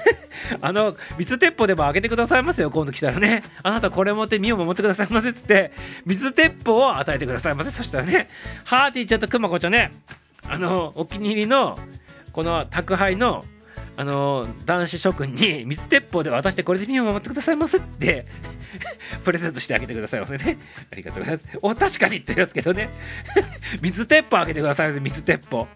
[0.61, 3.43] あの水鉄砲でも開けてくださいますよ今度来たらね。
[3.61, 5.71] あなたこれ持って身を守ってくださいませっつって
[6.05, 7.69] 水鉄砲を与えてくださいませ。
[7.71, 8.29] そしたらね
[8.63, 9.91] ハーティーちゃんとくまこちゃんね
[10.49, 11.77] あのお気に入りの
[12.31, 13.43] この宅配の
[13.97, 18.25] あの男子諸君に 水鉄砲で渡してこれで身を守ってくださいませって
[19.25, 20.57] プレゼントしてあげてくださいませね。
[20.91, 21.59] ありがとうございます。
[21.61, 22.89] お確かにって言いますけどね。
[23.81, 25.67] 水鉄砲あげてくださいませ水鉄砲。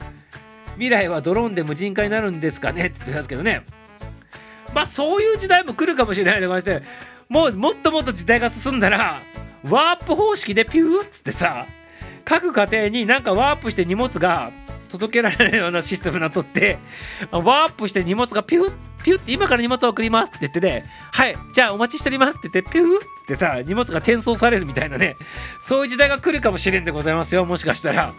[0.76, 3.63] 未来はドローンで無人化になるんですかねって言ってますけどね。
[4.74, 6.82] まあそういう時代も来るかもしれないと思いまして
[7.30, 9.22] もうもっともっと時代が進んだら
[9.63, 11.65] ワープ方式でピューっつってさ
[12.24, 14.51] 各家庭になんかワープして荷物が
[14.92, 16.78] 届けられるようなシステムなっとって
[17.32, 18.74] ワープして荷物がピュッ
[19.04, 25.16] ピュッて今から荷物を送りますって言ってねはいじゃあお待ちしておりますって言ってピュッってさ荷物が転送されるみたいなね
[25.60, 28.14] そういう時代が来るかもしれんでございますよもしかしたら。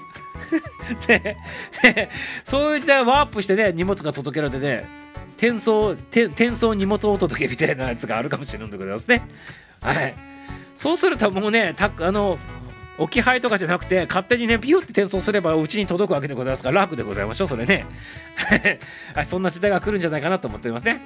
[1.07, 1.39] で
[2.45, 4.87] そういう時代ワープしてね荷物が届けられてね
[5.37, 9.29] 転送転送荷物お届けみたいなやつがあるかもしれんでございますね。
[9.81, 10.15] はい。
[10.75, 12.39] そうするともうねたあの
[13.03, 17.85] 置き配とかじゃなくて勝手にねピュって転送すればうちに届くわけでございますから楽でございましょうそれね。
[19.15, 21.01] はいそんな時代が来るんじゃないかなと思っておりますね。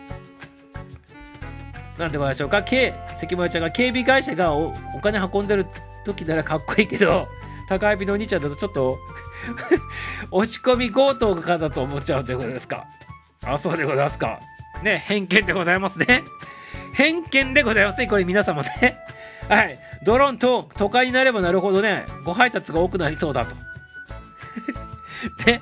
[1.99, 5.67] なんでございましょうか？K 関森ちゃんが警備会社がお金運んでる
[6.05, 7.27] 時ならかっこいいけど
[7.69, 8.99] 高いびのお兄ちゃんだとちょっと
[10.31, 12.85] 押し込み強盗かだと思っちゃうということですか。
[13.45, 14.41] あそうでございますか。
[14.83, 16.23] ね偏見でございますね。
[16.93, 18.99] 偏見でございますねこれ皆様ね。
[19.49, 19.86] はい。
[20.07, 23.57] ドローンと都会になればなるほどねご配達が多くなりそうだと。
[25.45, 25.61] で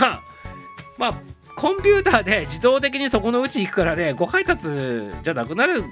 [0.00, 0.22] まあ
[0.96, 1.14] まあ
[1.56, 4.66] コンピューターで自動的にそこのうち行くからねご配達
[5.22, 5.86] じゃなくなるん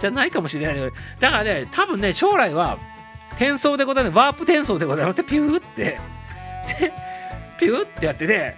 [0.00, 0.92] じゃないかもしれない。
[1.20, 2.78] だからね多分ね将来は
[3.32, 5.98] 転送でございますワープ転送でございますピューって
[7.60, 8.56] ピューってやってね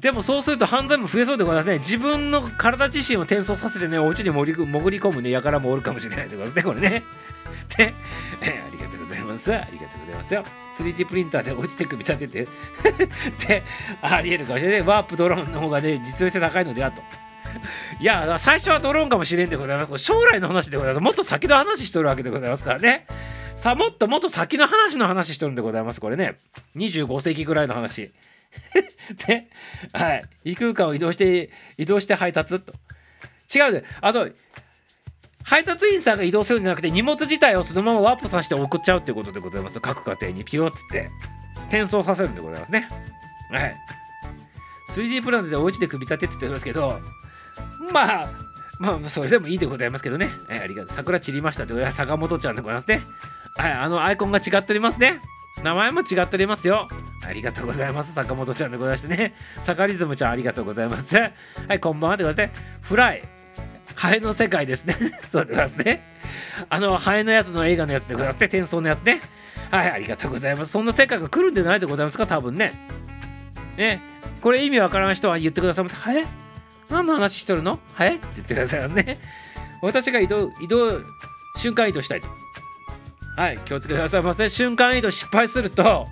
[0.00, 1.78] でもそうすると犯罪も増えそうでございますね。
[1.78, 7.02] 自分の体自身を転送させてねお家に潜り込むねやからもおるかもしれないでございますねこれね、
[7.80, 9.54] ありがとうございます。
[9.54, 10.44] ありがとうございますよ。
[10.78, 12.48] 3D プリンターで落ちて組み立てて。
[13.46, 13.62] で、
[14.02, 14.82] ありえるかもしれない。
[14.82, 17.02] ワープドローンの方がね、実用性高いのではと。
[18.00, 21.02] いや最初はドローンかもしれんでございます将来の話でございます。
[21.02, 23.06] もっと先の話しとるわけでございますからね。
[23.54, 26.38] さあもっともっと先の話の話しとるんでございますこれね。
[26.76, 28.10] 25世紀ぐらいの話。
[29.28, 29.48] ね
[29.92, 30.24] はい。
[30.44, 32.72] 異空間を移動して移動して配達と。
[33.54, 33.84] 違うで。
[34.00, 34.28] あの
[35.50, 41.10] 配達員さんが移動するんじゃなくて荷物自体をそのままワープさせて送っちゃうっていうことでございます各家庭にピヨッつって
[41.66, 42.88] 転送させるんでございますね
[43.50, 43.76] はい
[44.90, 47.00] 3D プランでお家で組み立てって言ってますけど
[47.92, 48.30] まあ
[48.78, 53.02] まあそれでもいいでございますけどね、はい、ありがとう桜散りましたってことで坂本ちゃんでございますね
[53.56, 55.20] はいあのアイコンが違っておりますね
[55.64, 56.88] 名前も違っておりますよ。
[57.26, 58.14] ありがとうございます。
[58.14, 59.34] 坂本ちゃんでございましてね。
[59.60, 61.14] サカリズムちゃんありがとうございます。
[61.14, 61.30] は
[61.74, 62.64] い、こんばんはでございますね。
[62.80, 63.39] フライ。
[64.00, 64.94] ハエの世界ですね。
[65.30, 66.02] そうでますね。
[66.70, 68.46] あの、ハエのやつの映画のやつでございますね。
[68.46, 69.20] 転送のやつね。
[69.70, 70.72] はい、ありがとうございます。
[70.72, 72.72] そんな世界が来るんでないでございますか、多分ね。
[73.76, 74.00] ね。
[74.40, 75.96] これ意味わからない人は言ってくださいませ。
[75.96, 76.24] ハエ？
[76.88, 77.78] 何の話しとるの？
[77.92, 78.14] ハエ？
[78.14, 79.18] って言ってくださいね。
[79.82, 81.02] 私が移動、移動、
[81.56, 82.28] 瞬間移動したいと。
[83.36, 84.48] はい、気をつけくださいませ。
[84.48, 86.08] 瞬間移動失敗すると、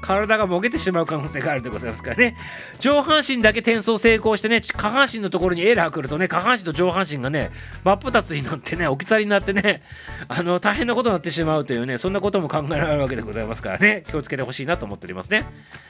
[0.00, 2.36] 体がもげてしまう可能性があるということですからね。
[2.78, 7.50] 上半身だけ転送成功してね下半身のところにエラー来るとね下半身と上半身がね
[7.84, 9.82] 真っ二つになってね置き去りになってね
[10.28, 14.04] あの大変なことになってしまうというねそんなことも考えられるわけでございますからね。
[14.08, 15.44] 気をつけてほしいなと思っておりますね。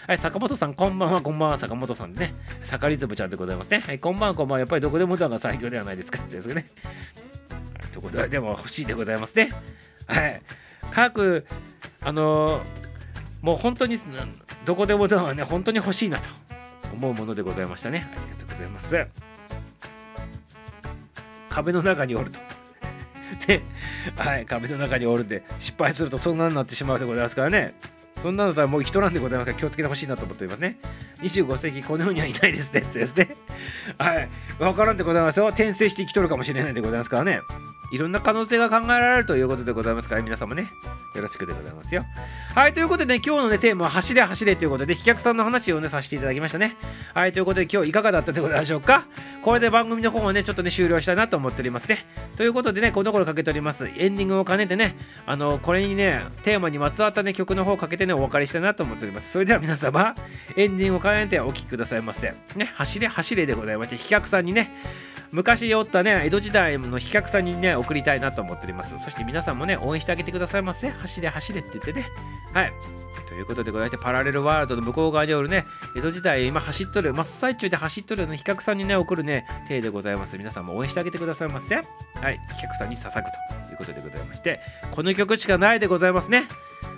[0.07, 1.21] はい坂本さんこんばんは。
[1.21, 1.59] こんばんは。
[1.59, 2.35] 坂本さんでね。
[2.63, 3.81] 坂リズムちゃんでございますね。
[3.81, 4.59] はいこんばんはこんばんは。
[4.61, 6.65] やっぱりどこでもドアが最強ではないですかってですねはい、
[7.93, 9.51] ということででも欲しいでございますね
[10.07, 10.41] はい
[10.93, 11.45] 各
[12.03, 12.88] あのー
[13.43, 13.99] もう本当に
[14.65, 16.29] どこでもドアはね本当に欲しいなと
[16.93, 18.07] 思うものでございましたね。
[18.11, 19.07] ありがとうございます。
[21.49, 22.39] 壁の中におると。
[23.47, 23.63] で、
[24.17, 27.75] はい壁の中におるんで失敗するとそんなになってしまうでございますからね。
[28.19, 30.79] そんなのとはもう人なんでございますから気をつけてほしいなと思っておりますね。
[31.23, 33.37] 25世紀この世にはいないですねってですね。
[33.99, 34.29] はい。
[34.59, 35.47] わからんでございますよ。
[35.49, 37.41] 転生して生きとるかもしれないでございますからね。
[37.91, 40.71] いろんな可能性が考えられるということでございますから皆様ね
[41.15, 42.05] よろしくでございますよ
[42.55, 46.77] はいということでね今日のねテーマは走れ走れということで飛脚さんの話をねさせていただきましたね
[47.15, 49.07] はいということで今日いかがだったでございましょうか
[49.43, 52.05] これで番組の方をねちょっとね終了したいなと思っておりますね
[52.37, 54.95] ということでねこのところかけておりますエンディングを兼ねてね
[55.27, 59.31] あのこれにねテーマにまつわったね曲の方をかけてねお別れしたいなと思っております。
[59.31, 60.17] それでは皆様
[60.57, 62.35] エンディングを兼ねてお聴きくださいませ。
[62.57, 64.71] ね走れ走れでございまして飛脚さんにね
[65.31, 68.99] 昔おったね江戸時代の飛脚さんにね送りたいなと思っております。
[68.99, 70.89] そして皆さんもね応援してあげてくださいませ。
[70.91, 72.09] 走れ走れって言ってね。
[72.55, 72.73] はい。
[73.29, 80.39] ということでございましてパラレルワールドの向こう側におるね江戸時代今走っとる真っ最中で走っとるの飛脚さんにね送るね体でございます。
[80.39, 81.77] 皆さんも応援してあげてくださいませ。
[81.77, 81.85] はい。
[82.57, 83.29] 飛脚さんに捧ぐ
[83.67, 84.61] ということでございまして
[84.93, 86.49] この曲しかないでございますね。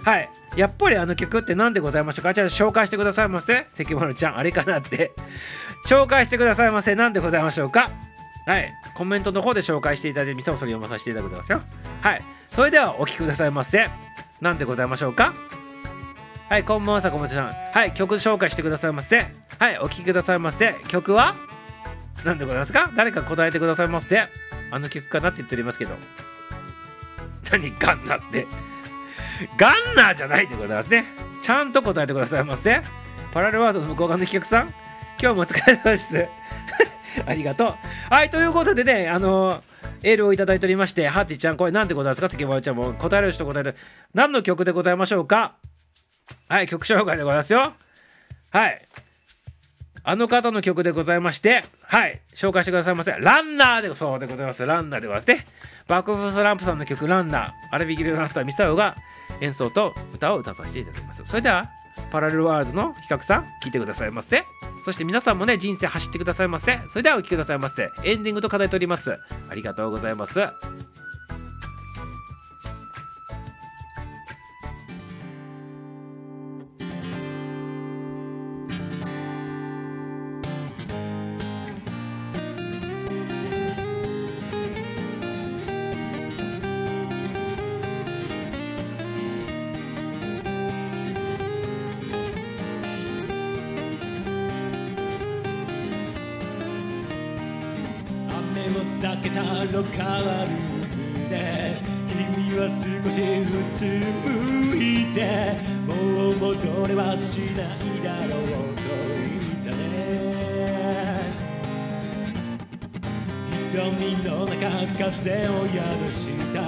[0.04, 2.34] はいやっぱりあの曲って何でございましょうか？
[2.34, 5.12] じゃあ紹介してくださいませ関丸ちゃんあれかなって
[5.86, 7.90] 紹介してくださいませ何でございましょうか？
[8.46, 11.60] はい、コメントの方で紹介していただいて、店をそれ読まさせていただきますよ。
[12.00, 13.88] はい、それではお聴きくださいませ。
[14.40, 15.34] 何でございましょうか？
[16.48, 17.54] はい、こんばんは、坂本さん。
[17.72, 19.26] はい、曲紹介してくださいませ。
[19.58, 20.74] はい、お聴きくださいませ。
[20.88, 21.36] 曲は？
[22.24, 22.90] 何でございますか？
[22.96, 24.26] 誰か答えてくださいませ。
[24.72, 25.94] あの曲かなって言っておりますけど。
[27.52, 28.46] 何ガンナって。
[29.56, 31.04] ガンナーじゃないでございますね。
[31.42, 32.80] ちゃんと答えてくださいませ。
[33.32, 34.74] パラレルワードの向こう側の企画さん、
[35.20, 36.28] 今日もお疲れ様です。
[37.26, 37.74] ありがとう。
[38.12, 39.62] はい、ということでね、あのー、
[40.02, 42.28] エールをいただいておりまして、ハッチちゃん、これ何でございますか？
[42.28, 43.76] 関丸ちゃんも答える人答える。
[44.14, 45.54] 何の曲でございましょうか？
[46.48, 47.72] はい、曲紹介でございますよ。
[48.50, 48.88] はい。
[50.02, 53.12] あの方の曲でございまして、はい、紹介してくださいませ。
[53.12, 54.64] ランナーで、そうでございます。
[54.64, 55.46] ランナーでございますね。
[55.88, 58.96] バックオフスランプさんの曲、ランナー、アラビギルマスター、ミスタウが
[59.40, 61.22] 演奏と歌を歌わせていただきます。
[61.24, 61.68] それでは、
[62.10, 64.44] パラレルワールドの比較さん、聞いてくださいませ。
[64.82, 66.80] そして皆さんもね、人生走ってくださいませ。
[66.88, 67.90] それではお聴きくださいませ。
[68.04, 69.18] エンディングと課題とります。
[69.48, 70.40] ありがとうございます。
[103.80, 105.94] つむいても
[106.32, 108.44] う戻れはしないだろう
[108.76, 108.82] と
[109.16, 109.80] 言ったね
[113.70, 113.72] 瞳
[114.22, 114.60] の中
[115.14, 116.60] 風を宿した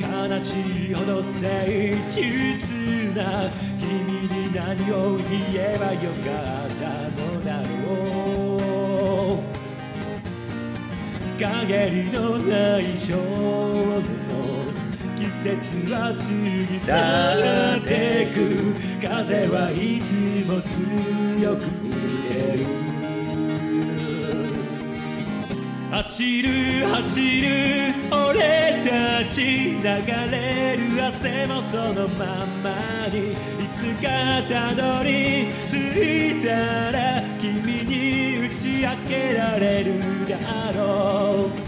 [0.00, 1.26] 悲しいほど誠
[2.08, 2.16] 実
[3.14, 3.20] な
[3.78, 3.86] 君
[4.26, 6.32] に何を言えばよか
[6.64, 6.88] った
[7.20, 7.68] のだろ
[9.34, 9.58] う。
[11.38, 14.27] 陰りのない少年
[15.40, 16.92] 節は過ぎ去
[17.76, 20.12] ってく風はいつ
[20.48, 22.66] も強く吹いてる
[25.92, 26.48] 走る
[26.86, 27.48] 走る
[28.10, 29.82] 俺たち流
[30.30, 33.32] れる汗もそのままに。
[33.32, 33.34] い
[33.74, 40.36] つかたどり着いたら君に打ち明けられるだ
[40.72, 41.67] ろう。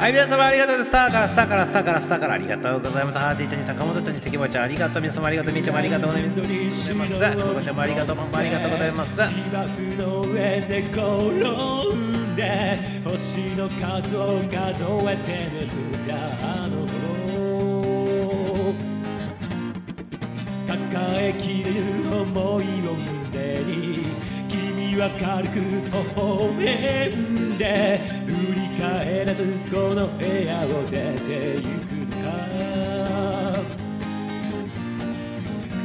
[0.00, 0.88] はい、皆様ありがとうです。
[0.88, 3.18] スターから、スターから、スターから、スターから、ありがとうございます。
[3.18, 5.02] ハーティーちゃんに、坂本ちゃんに、関本ちゃん、ありがとう。
[5.02, 5.52] 皆様ありがとう。
[5.52, 6.40] みーちゃんもありがとうございます。
[6.40, 7.04] 久
[7.52, 8.16] 保ちゃんもありがとう。
[8.16, 9.14] ママもありがとうございます。
[9.28, 11.02] 芝生の上で転
[11.92, 16.16] んで星の数を数えて眠った
[16.64, 18.72] あの頃
[20.66, 20.72] 抱
[21.12, 21.76] えきれる
[22.22, 23.19] 思いを胸
[25.00, 25.64] は軽く微
[26.14, 32.28] 笑んで振り返らずこの部屋を出てゆくのか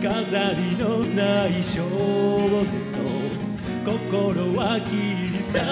[0.04, 2.98] 飾りのない少年の
[3.86, 4.92] 心は切
[5.32, 5.64] り裂か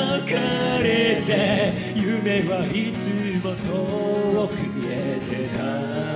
[0.82, 3.12] れて夢はいつ
[3.44, 6.13] も遠く見えてた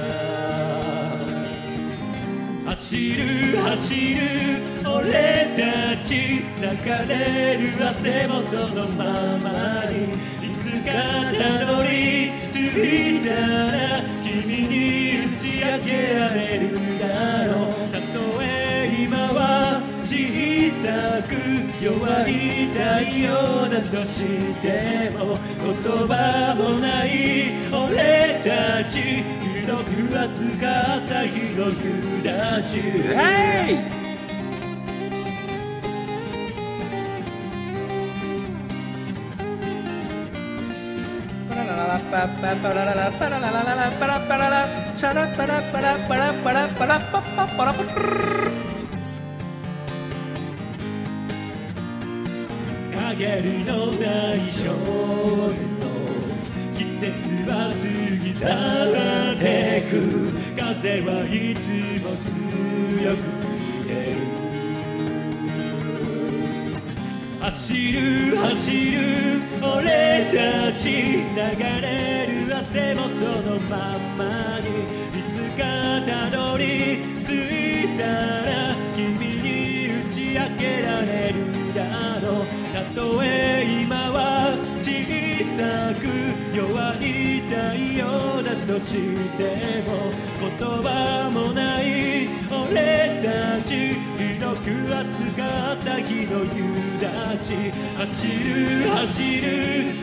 [2.78, 4.22] 走る走る
[4.86, 5.12] 俺
[5.58, 6.70] たち流
[7.10, 9.04] れる汗もそのま
[9.40, 10.14] まに
[10.46, 10.92] いつか
[11.34, 13.34] たどり着いた
[13.72, 21.34] ら君に打ち明けられるだろうたとえ今は小さく
[21.84, 22.80] 弱い太
[23.18, 24.22] 陽だとし
[24.62, 25.36] ても
[25.66, 29.84] 言葉もない俺たちどく
[30.18, 32.80] 熱かったひどくだち。
[41.50, 47.84] パラララパッパパラララパラララララパラパララシャラパラパラパラパラパラパッパパラパ
[53.16, 54.72] 陰りのない少
[55.50, 55.77] 年
[56.98, 57.14] 節
[57.48, 57.74] は過
[58.26, 61.70] ぎ去ってく風はいつ
[62.02, 62.34] も強
[63.14, 63.46] く吹
[63.82, 64.26] いてる
[67.40, 67.98] 走る
[68.38, 68.98] 走る
[69.62, 71.38] 俺たち流
[71.84, 71.86] れ
[72.26, 74.26] る汗もそのまんま
[74.60, 74.66] に
[75.20, 75.62] いつか
[76.04, 76.64] たどり
[77.24, 78.50] 着いたら
[78.96, 79.06] 君
[79.44, 79.48] に
[79.90, 81.36] 打ち明けられる
[81.76, 81.80] だ
[82.22, 82.44] ろう
[82.74, 83.26] たとえ
[83.84, 84.18] 今は
[84.82, 84.88] 小
[85.46, 85.97] さく
[86.58, 86.66] 弱
[86.96, 87.56] い太
[88.02, 88.98] 陽だとし
[89.38, 89.44] て
[89.86, 90.10] も
[90.42, 96.66] 言葉もない俺たちひどく熱かった日の夕
[96.98, 97.54] 立
[97.96, 99.48] 走る走る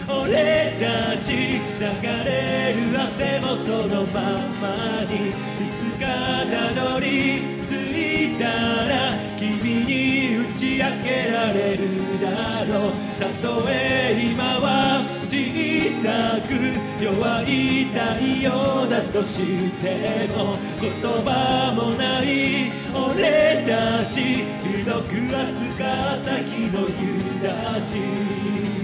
[0.07, 5.33] 俺たち流れる汗もそのままにい
[5.75, 6.07] つか
[6.47, 11.83] たどり着いたら君に打ち明けられる
[12.23, 15.37] だろうたとえ今は小
[16.03, 17.99] さく弱い太
[18.43, 20.91] 陽だとしても言
[21.25, 28.84] 葉もない俺たちひどく扱った日の夕立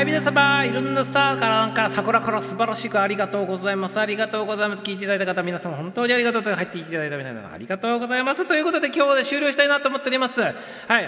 [0.00, 4.00] はい、皆様、いろんなスターからなんか桜から素晴らしくありがとうございます。
[4.00, 4.82] ありがとうございます。
[4.82, 8.46] 聞いていただいた方、皆様本当にありがとうと入っていただいた皆さんありがとうございます。
[8.46, 10.40] ということで今日で終了したいなと思っております。
[10.40, 10.54] はい、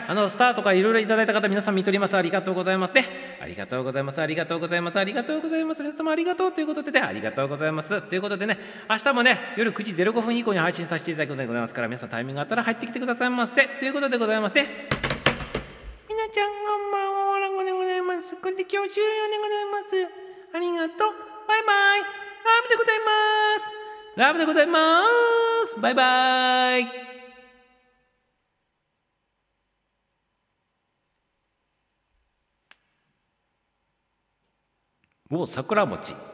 [0.07, 2.15] あのスターとかいろいろいただいた方、皆さん見とります。
[2.19, 3.07] ありがとうございますね。
[3.41, 4.21] ありがとうございます。
[4.21, 4.99] ありがとうございます。
[4.99, 5.83] ありがとうございます。
[5.83, 8.03] 皆様ありがとうということでね、ありがとうございます。
[8.03, 8.59] ということでね、
[8.91, 13.67] 明日もね、夜9時05分以降に配信させていただくのでございますから、皆さんタイミングがあったら入ってきてくださいませ。
[13.67, 15.32] ということでございますね。
[16.33, 17.33] ちゃんこんばんは。
[17.33, 18.35] わらごでございます。
[18.37, 19.93] これで今日終了でございます。
[20.55, 21.13] ありがとう。
[21.47, 22.01] バイバイ。
[22.01, 22.07] ラ
[22.63, 23.05] ブでございま
[23.61, 24.17] す。
[24.17, 25.03] ラブでございま
[25.67, 25.79] す。
[25.79, 26.87] バイバイ。
[35.29, 36.32] もう桜餅。